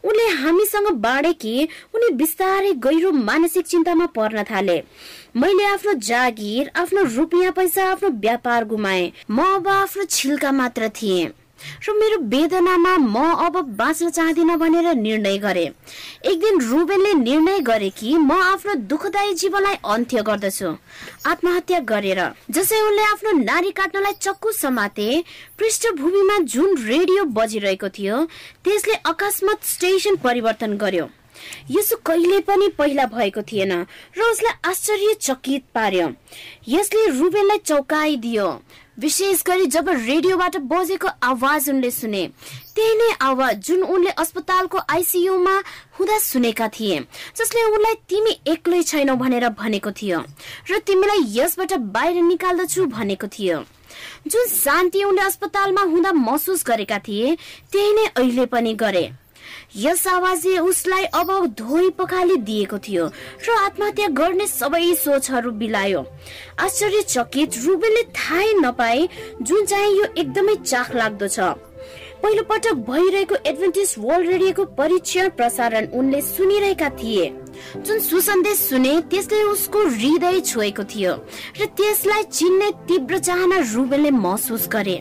उनले 0.05 0.27
हामीसँग 0.33 0.89
बाँडे 0.97 1.33
कि 1.33 1.69
उनी 1.95 2.11
बिस्तारै 2.17 2.73
गहिरो 2.73 3.11
मानसिक 3.13 3.67
चिन्तामा 3.67 4.07
पर्न 4.17 4.43
थाले। 4.43 4.83
मैले 5.37 5.65
आफ्नो 5.65 5.93
जागिर 6.01 6.71
आफ्नो 6.77 7.03
रुपियाँ 7.17 7.53
पैसा 7.53 7.85
आफ्नो 7.85 8.09
व्यापार 8.11 8.65
गुमाए। 8.65 9.13
म 9.31 9.45
अब 9.57 9.69
आफ्नो 9.69 10.05
छिल्का 10.05 10.53
मात्र 10.53 10.89
थिएँ। 10.89 11.29
र 11.59 11.93
मेरो 11.95 12.19
वेदनामा 12.29 12.97
म 12.99 13.17
अब 13.47 13.57
बाँच्न 13.77 14.11
चाहदिन 14.11 14.57
भनेर 14.57 14.95
निर्णय 14.97 15.39
गरे। 15.39 15.65
एक 16.25 16.39
दिन 16.41 16.61
रुबेनले 16.61 17.13
निर्णय 17.15 17.59
गरे 17.61 17.91
कि 17.91 18.17
म 18.19 18.33
आफ्नो 18.33 18.75
दुःखदायी 18.87 19.35
जीवनलाई 19.35 19.77
अन्त्य 19.85 20.23
गर्दछु 20.23 20.71
आत्महत्या 21.27 21.79
गरेर। 21.91 22.21
जसै 22.51 22.81
उनले 22.81 23.03
आफ्नो 23.05 23.33
नारी 23.43 23.71
काट्नलाई 23.73 24.13
चक्कु 24.21 24.53
समाते 24.55 25.09
पृष्ठभूमिमा 25.59 26.39
जुन 26.47 26.77
रेडियो 26.87 27.25
बजिरहेको 27.37 27.89
थियो 27.99 28.25
त्यसले 28.65 28.95
अकस्मात 29.07 29.65
स्टेसन 29.65 30.17
परिवर्तन 30.25 30.77
गर्यो। 30.77 31.09
यसो 31.71 31.97
कहिले 32.07 32.39
पनि 32.41 32.69
पहिला 32.79 33.05
भएको 33.07 33.43
थिएन 33.43 33.73
र 34.19 34.21
उसलाई 34.31 34.55
आश्चर्यचकित 34.71 35.65
पार्यो। 35.75 36.07
यसले 36.69 37.07
रुबेनलाई 37.19 37.59
चौकाइदियो 37.59 38.47
विशेष 38.99 39.43
गरी 39.47 39.67
जब 39.67 39.89
रेडियोबाट 39.89 40.57
बजेको 40.71 41.09
आवाज 41.23 41.69
उनले 41.71 41.91
सुने 41.91 42.23
त्यही 42.75 42.95
नै 42.95 43.11
आवाज 43.23 43.67
जुन 43.67 43.83
उनले 43.95 44.11
अस्पतालको 44.23 44.79
आइसियुमा 44.91 45.53
हुँदा 45.99 46.19
सुनेका 46.19 46.69
थिए 46.69 46.99
जसले 47.37 47.63
उनलाई 47.73 47.95
तिमी 48.09 48.33
एक्लै 48.49 48.83
छैनौ 48.83 49.15
भनेर 49.17 49.49
भनेको 49.55 49.91
थियो 50.01 50.19
र 50.71 50.79
तिमीलाई 50.87 51.23
यसबाट 51.31 51.73
बाहिर 51.95 52.23
निकाल्दछु 52.23 52.87
भनेको 52.97 53.27
थियो। 53.29 53.63
जुन 54.27 54.47
शान्ति 54.49 55.05
उनले 55.05 55.23
अस्पतालमा 55.23 55.83
हुँदा 55.93 56.13
महसुस 56.13 56.65
गरेका 56.67 56.99
थिए 56.99 57.37
त्यही 57.73 57.93
नै 57.95 58.07
अहिले 58.07 58.47
पनि 58.47 58.75
गरे। 58.75 59.05
यस 59.77 60.07
आवाजले 60.07 60.59
उसलाई 60.59 61.05
अब 61.15 61.31
धोइ 61.59 61.91
पखाली 61.99 62.37
दिएको 62.49 62.79
थियो 62.79 63.05
र 63.45 63.57
आत्महत्या 63.59 64.09
गर्ने 64.19 64.47
सबै 64.47 64.95
सोचहरू 64.97 65.51
बिलायो। 65.61 66.05
आश्चर्यचकित 66.59 67.51
रुबेलले 67.65 68.03
थाहै 68.17 68.53
नपाए 68.61 69.09
जुन 69.43 69.65
चाहिँ 69.65 69.97
यो 69.99 70.05
एकदमै 70.17 70.55
चाख 70.65 70.95
लाग्दो 70.95 71.29
छ। 71.29 71.55
पहिलो 72.23 72.43
पटक 72.43 72.75
भइरहेको 72.87 73.35
एडभेन्टिस 73.47 73.99
वर्ल्ड 73.99 74.29
रेडियोको 74.29 74.65
परीक्षण 74.75 75.29
प्रसारण 75.39 75.85
उनले 75.95 76.21
सुनिरहेका 76.21 76.89
थिए। 76.99 77.27
जुन 77.87 77.99
सुसन्देश 78.01 78.59
सुने 78.59 79.01
त्यसले 79.11 79.43
उसको 79.55 79.79
हृदय 79.87 80.41
छोएको 80.41 80.85
थियो 80.91 81.13
र 81.61 81.67
त्यसलाई 81.79 82.23
चिन्ने 82.33 82.71
तीव्र 82.89 83.19
चाहना 83.19 83.59
रुबेलले 83.75 84.11
महसुस 84.11 84.69
गरे। 84.69 84.97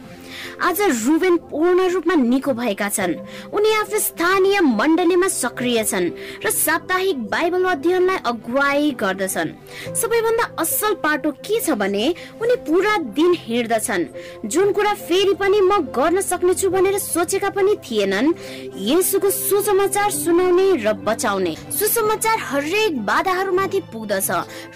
आज 0.62 0.82
रुबेन 1.06 1.38
पूर्ण 1.50 1.88
रूपमा 1.92 2.16
निको 2.16 2.54
भएका 2.54 2.90
छन्। 2.90 3.14
उनी 3.54 3.74
आफ्नो 3.74 4.00
स्थानीय 4.00 4.60
मण्डलीमा 4.62 5.28
सक्रिय 5.28 5.84
छन् 5.84 6.10
र 6.46 6.50
साप्ताहिक 6.50 7.18
बाइबल 7.30 7.64
अध्ययनलाई 7.66 8.18
अगुवाई 8.26 8.92
गर्दछन्। 9.02 9.54
सबैभन्दा 9.96 10.46
असल 10.60 10.94
पाटो 11.04 11.32
के 11.46 11.60
छ 11.60 11.78
भने 11.78 12.06
उनी 12.42 12.56
पुरा 12.68 12.98
दिन 13.14 13.36
हिँड्दछन्। 13.38 14.06
जुन 14.46 14.72
कुरा 14.74 14.94
फेरि 14.98 15.34
पनि 15.34 15.62
म 15.62 15.78
गर्न 15.94 16.22
सक्नेछु 16.22 16.70
भनेर 16.70 16.98
सोचेका 16.98 17.50
पनि 17.50 17.76
थिएनन् 17.86 18.34
यसुको 18.90 19.30
सुसमाचार 19.30 20.12
सुनाउने 20.12 20.68
र 20.84 20.94
बचाउने। 21.06 21.56
सुसमाचार 21.72 22.38
हरेक 22.40 23.00
बाधाहरूमाथि 23.06 23.80
पुग्दछ। 23.94 24.30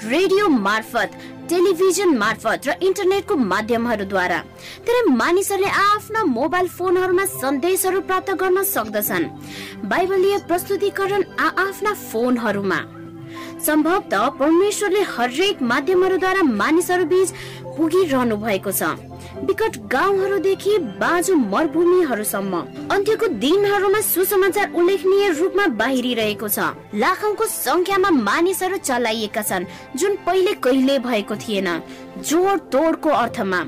रेडियो 0.06 0.48
मार्फत 0.50 1.12
टेलिभिजन 1.50 2.18
मार्फत 2.18 2.68
र 2.68 2.72
इन्टरनेटको 2.82 3.36
माध्यमहरूद्वारा। 3.36 4.40
धेरै 4.86 5.02
मानिसहरूले 5.12 5.70
आफ्ना 5.70 6.24
मोबाइल 6.24 6.68
फोनहरूमा 6.68 7.26
सन्देशहरू 7.26 8.02
प्राप्त 8.02 8.30
गर्न 8.42 8.64
सक्दछन्। 8.64 9.30
बाइबलीय 9.90 10.38
प्रस्तुतिकरण 10.48 11.22
आफ्ना 11.40 11.94
फोनहरूमा। 12.10 12.80
सम्भवतः 13.66 14.28
परमेश्वरले 14.40 15.02
हरेक 15.14 15.62
माध्यमहरूद्वारा 15.62 16.42
मानिसहरू 16.44 17.06
बीच 17.06 17.30
पुगिरहनु 17.78 18.36
भएको 18.38 18.72
छ। 18.72 18.84
विकट 19.42 19.78
गाउँहरूदेखि 19.92 20.78
बाजु 21.02 21.36
मरुभूमिहरूसम्म 21.36 22.60
अन्त्यको 22.92 23.28
दिनहरूमा 23.42 24.02
सुसमाचार 24.04 24.74
उल्लेखनीय 24.74 25.30
रूपमा 25.40 25.66
बाहिरिरहेको 25.82 26.48
छ। 26.48 26.60
लाखौंको 26.96 27.46
संख्यामा 27.46 28.10
मानिसहरू 28.22 28.78
चलाइएका 28.80 29.42
छन् 29.42 29.66
जुन 29.98 30.16
पहिले 30.26 30.54
कहिले 30.66 31.00
भएको 31.00 31.36
थिएन। 31.36 31.70
जोड 32.22 32.60
तोडको 32.72 33.10
अर्थमा 33.10 33.60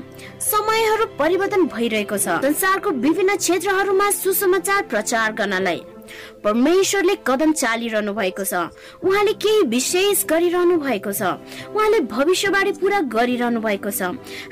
समयहरू 0.50 1.06
परिवर्तन 1.18 1.66
भइरहेको 1.66 2.18
छ। 2.18 2.38
संसारको 2.44 2.90
विभिन्न 3.02 3.36
क्षेत्रहरूमा 3.36 4.10
सुसमाचार 4.12 4.82
प्रचार 4.84 5.32
गर्नलाई 5.32 5.82
परमेश्वरले 6.44 7.14
कदम 7.26 7.52
चालिरहनु 7.52 8.12
भएको 8.12 8.44
छ। 8.44 8.54
उहाँले 9.00 9.32
केही 9.40 9.62
विशेष 9.68 10.24
गरिरहनु 10.28 10.76
भएको 10.76 11.12
छ। 11.12 11.22
उहाँले 11.72 12.00
भविष्यवाणी 12.04 12.72
पूरा 12.80 13.00
गरिरहनु 13.08 13.60
भएको 13.60 13.90
छ। 13.90 14.02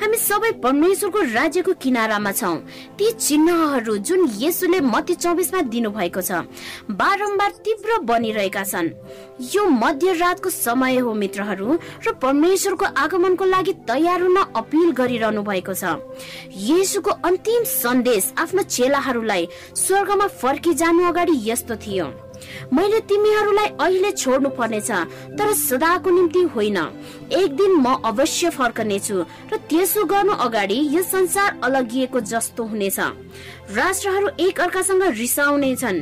हामी 0.00 0.16
सबै 0.16 0.50
परमेश्वरको 0.64 1.20
राज्यको 1.36 1.72
किनारामा 1.82 2.32
छौँ। 2.32 2.56
ती 2.96 3.12
चिन्हहरू 3.12 3.96
जुन 3.98 4.20
यसुले 4.40 4.80
मध्य 4.80 5.14
चौबिसमा 5.14 5.60
दिनु 5.68 5.90
भएको 5.90 6.20
छ 6.20 6.48
बारम्बार 6.90 7.50
तीव्र 7.64 7.98
बनिरहेका 8.08 8.64
छन्। 8.64 8.90
यो 9.52 9.62
मध्यरातको 9.66 10.50
समय 10.50 10.96
हो 10.98 11.12
मित्रहरू 11.12 11.78
र 12.06 12.12
परमेश्वरको 12.22 12.86
आगमनको 12.96 13.44
लागि 13.44 13.72
तयार 13.84 14.20
हुन 14.22 14.36
अपिल 14.56 14.90
गरिरहनु 14.96 15.42
भएको 15.42 15.74
छ। 15.74 16.00
येसुको 16.56 17.10
अन्तिम 17.28 17.64
सन्देश 17.64 18.32
आफ्नो 18.38 18.62
चेलाहरूलाई 18.62 19.48
स्वर्गमा 19.76 20.26
फर्की 20.40 20.74
जानु 20.74 21.04
अगाडि 21.08 21.34
यस्तो 21.50 21.74
थियो। 21.86 22.06
मैले 22.72 23.00
तिमीहरूलाई 23.00 23.68
अहिले 23.80 24.10
छोड्नु 24.12 24.48
पर्नेछ 24.48 24.90
तर 25.38 25.52
सदाको 25.52 26.10
निम्ति 26.10 26.42
होइन। 26.54 26.78
एक 27.32 27.50
दिन 27.56 27.72
म 27.76 27.94
अवश्य 28.04 28.50
फर्कनेछु 28.50 29.16
र 29.52 29.56
त्यसो 29.70 30.04
गर्नु 30.04 30.32
अगाडि 30.46 30.78
यो 30.96 31.02
संसार 31.02 31.60
अलगिएको 31.64 32.20
जस्तो 32.20 32.64
हुनेछ। 32.64 32.98
राष्ट्रहरू 33.74 34.28
एक 34.40 34.60
अर्कासँग 34.60 35.02
रिसाउने 35.02 35.76
छन्। 35.76 36.00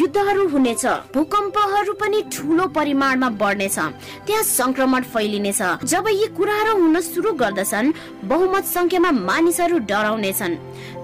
युद्धहरू 0.00 0.48
हुनेछ। 0.48 0.84
भूकम्पहरू 1.14 1.92
पनि 1.92 2.22
ठुलो 2.32 2.66
परिमाणमा 2.68 3.28
बढ्नेछ। 3.40 3.78
त्यहाँ 4.26 4.42
संक्रमण 4.42 5.02
फैलिनेछ। 5.12 5.60
जब 5.84 6.08
यी 6.08 6.26
कुराहरू 6.36 6.72
हुन 6.72 7.00
सुरु 7.00 7.32
गर्दछन् 7.32 7.92
बहुमत 8.24 8.64
संख्यामा 8.64 9.10
मानिसहरू 9.10 9.78
डराउनेछन्। 9.78 10.54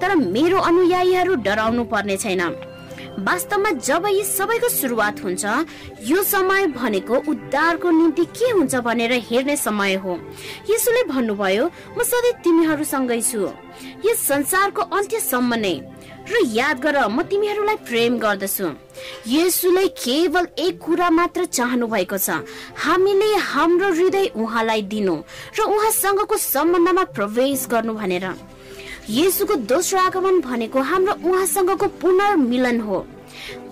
तर 0.01 0.17
मेरो 0.17 0.59
अनुयायीहरू 0.59 1.35
डराउनु 1.45 1.85
पर्ने 1.85 2.17
छैन। 2.17 2.72
वास्तवमा 3.19 3.71
जब 3.77 4.07
यी 4.09 4.23
सबैको 4.25 4.69
सुरुवात 4.69 5.23
हुन्छ 5.25 5.45
यो 6.09 6.23
समय 6.23 6.67
भनेको 6.67 7.17
उद्धारको 7.29 7.91
निम्ति 7.91 8.25
के 8.25 8.51
हुन्छ 8.51 8.75
भनेर 8.77 9.13
हेर्ने 9.29 9.57
समय 9.57 9.95
हो। 10.01 10.19
यसोले 10.71 11.03
भन्नुभयो 11.05 11.71
म 11.99 12.03
सधैँ 12.03 12.33
तिमीहरूसँगै 12.45 13.21
छु। 13.21 13.53
यस 14.09 14.19
संसारको 14.27 14.83
अन्त्यसम्म 14.83 15.55
नै। 15.55 15.75
र 16.23 16.41
याद 16.57 16.81
गर 16.81 16.97
म 17.09 17.23
तिमीहरूलाई 17.29 17.77
प्रेम 17.85 18.19
गर्दछु। 18.19 18.67
यसुले 19.29 19.87
केवल 19.93 20.47
एक 20.59 20.81
कुरा 20.81 21.11
मात्र 21.11 21.45
चाहनु 21.53 21.87
भएको 21.87 22.19
छ। 22.19 22.41
हामीले 22.81 23.35
हाम्रो 23.53 23.93
हृदय 23.93 24.27
उहाँलाई 24.41 24.83
दिनु 24.89 25.17
र 25.59 25.61
उहाँसँगको 25.69 26.37
सम्बन्धमा 26.37 27.05
प्रवेश 27.13 27.67
गर्नु 27.71 27.93
भनेर। 27.93 28.27
येसुको 29.11 29.55
दोस्रो 29.67 29.99
आगमन 29.99 30.41
भनेको 30.41 30.81
हाम्रो 30.81 31.13
उहाँसँगको 31.27 31.87
पुनर्मिलन 32.01 32.81
हो। 32.81 32.99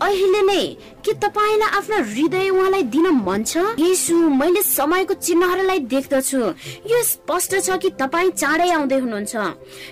अहिले 0.03 0.43
नै 0.43 0.65
के 1.05 1.13
तपाईँलाई 1.17 1.71
आफ्नो 1.79 1.97
हृदय 2.05 2.49
उहाँलाई 2.51 2.83
दिन 2.93 3.07
मन 3.25 3.43
छ? 3.45 3.57
यसु 3.79 4.15
मैले 4.31 4.63
समयको 4.63 5.15
चिन्हहरूलाई 5.17 5.79
देख्दछु। 5.89 6.39
यो 6.91 7.03
स्पष्ट 7.03 7.53
छ 7.61 7.79
कि 7.81 7.91
तपाईँ 7.97 8.31
चाँडै 8.33 8.69
आउँदै 8.71 8.99
हुनुहुन्छ। 8.99 9.35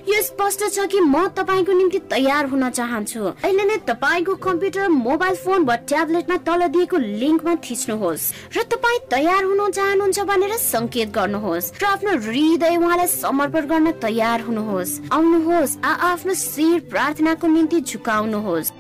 यो 0.09 0.23
स्पष्ट 0.23 0.61
छ 0.69 0.87
कि 0.87 1.01
म 1.01 1.27
तपाईँको 1.33 1.73
निम्ति 1.73 1.99
तयार 2.13 2.45
हुन 2.53 2.69
चाहन्छु। 2.71 3.23
अहिले 3.45 3.65
नै 3.65 3.77
तपाईँको 3.89 4.35
कम्प्युटर 4.37 4.89
मोबाइल 4.89 5.37
फोन 5.45 5.65
वा 5.65 5.77
ट्याब्लेटमा 5.89 6.37
तल 6.45 6.67
दिएको 6.69 6.97
लिङ्कमा 6.97 7.55
थिच्नुहोस् 7.65 8.57
र 8.57 8.63
तपाईँ 8.69 9.01
तयार 9.11 9.43
हुन 9.45 9.61
चाहनुहुन्छ 9.71 10.19
भनेर 10.29 10.57
संकेत 10.59 11.09
गर्नुहोस् 11.11 11.73
र 11.81 11.85
आफ्नो 11.87 12.13
हृदय 12.21 12.77
उहाँलाई 12.77 13.07
समर्पण 13.07 13.65
गर्न 13.67 13.91
तयार 13.97 14.41
हुनुहोस्। 14.45 14.99
आउनुहोस् 15.13 15.79
आ 15.85 15.93
आफ्नो 16.13 16.35
शिर 16.37 16.81
प्रार्थनाको 16.93 17.47
निम्ति 17.47 17.81
झुकाउनुहोस्। 17.81 18.73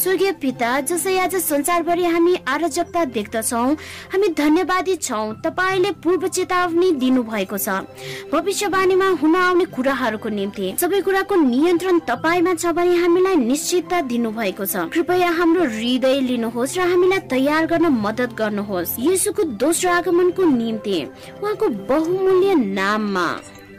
स्वर्गीय 0.00 0.32
पिता 0.40 0.68
जसै 0.80 1.16
आज 1.18 1.34
संसारभरि 1.36 2.04
हामी 2.04 2.34
आरोजकता 2.48 3.04
देख्दछौ 3.12 3.64
हामी 4.12 4.28
धन्यवादी 4.32 4.94
छौ। 4.96 5.20
तपाईँले 5.44 5.90
पूर्व 6.00 6.26
चेतावनी 6.26 6.90
दिनु 6.96 7.22
भएको 7.22 7.58
छ। 7.58 7.84
भविष्यवाणीमा 8.32 9.08
हुन 9.20 9.34
आउने 9.36 9.64
कुराहरूको 9.76 10.28
निम्ति 10.30 10.72
सबै 10.80 11.00
कुराको 11.04 11.34
नियन्त्रण 11.36 11.98
तपाईँमा 12.08 12.54
छ 12.54 12.72
भने 12.72 12.96
हामीलाई 12.96 13.36
निश्चितता 13.36 14.00
दिनु 14.08 14.30
भएको 14.32 14.64
छ। 14.64 14.88
कृपया 14.88 15.30
हाम्रो 15.36 15.64
हृदय 15.68 16.20
लिनुहोस् 16.28 16.76
र 16.78 16.88
हामीलाई 16.88 17.20
तयार 17.28 17.66
गर्न 17.68 17.92
मद्दत 18.00 18.32
गर्नुहोस्। 18.40 18.96
यसुको 19.04 19.42
दोस्रो 19.60 19.90
आगमनको 19.92 20.44
निम्ति 20.48 20.96
उहाँको 21.42 21.68
बहुमूल्य 21.92 22.54
नाममा 22.72 23.28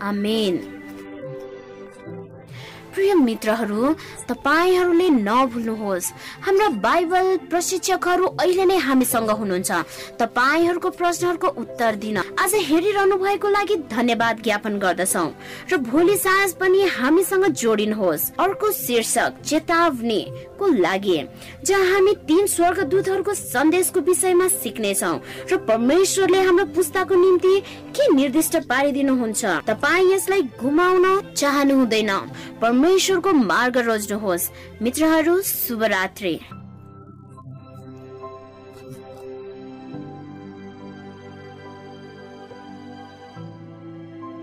आमेन। 0.05 0.70
प्रिय 2.93 3.13
मित्रहरू 3.15 3.93
तपाईँहरूले 4.29 5.09
नभुल्नुहोस्। 5.09 6.11
हाम्रा 6.43 6.67
बाइबल 6.81 7.37
प्रशिक्षकहरू 7.49 8.25
अहिले 8.25 8.65
नै 8.65 8.77
हामीसँग 8.77 9.29
हुनुहुन्छ। 9.31 9.71
तपाईँहरूको 10.19 10.89
प्रश्नहरूको 10.89 11.47
उत्तर 11.61 11.95
दिन 11.95 12.17
आज 12.17 12.53
हेरिरहनु 12.69 13.15
भएको 13.17 13.47
लागि 13.49 13.75
धन्यवाद 13.91 14.41
ज्ञापन 14.43 14.77
गर्दछौ। 14.79 15.27
र 15.71 15.77
भोलि 15.79 16.17
साँझ 16.17 16.51
पनि 16.59 16.81
हामीसँग 16.97 17.45
जोडिनुहोस्। 17.53 18.31
अर्को 18.39 18.71
शीर्षक 18.71 19.41
चेतावनी 19.45 20.21
को 20.59 20.67
लागि 20.67 21.19
जहाँ 21.65 21.85
हामी 21.85 22.13
तीन 22.27 22.45
स्वर्गदूतहरूको 22.47 23.33
सन्देशको 23.33 23.99
विषयमा 23.99 24.47
सिक्नेछौ। 24.47 25.15
र 25.51 25.57
परमेश्वरले 25.67 26.39
हाम्रो 26.41 26.65
पुस्ताको 26.75 27.15
निम्ति 27.15 27.59
के 27.95 28.13
निर्दिष्ट 28.13 28.55
पारिदिनुहुन्छ? 28.69 29.45
तपाईँ 29.67 30.11
यसलाई 30.13 30.41
घुमाउन 30.59 31.33
चाहनु 31.33 31.75
हुँदैन 31.75 32.11
परमेश्वरको 32.81 33.33
मार्ग 33.33 33.77
रोज्नुहोस्। 33.77 34.49
मित्रहरू 34.81 35.41
शुभरात्री। 35.41 36.39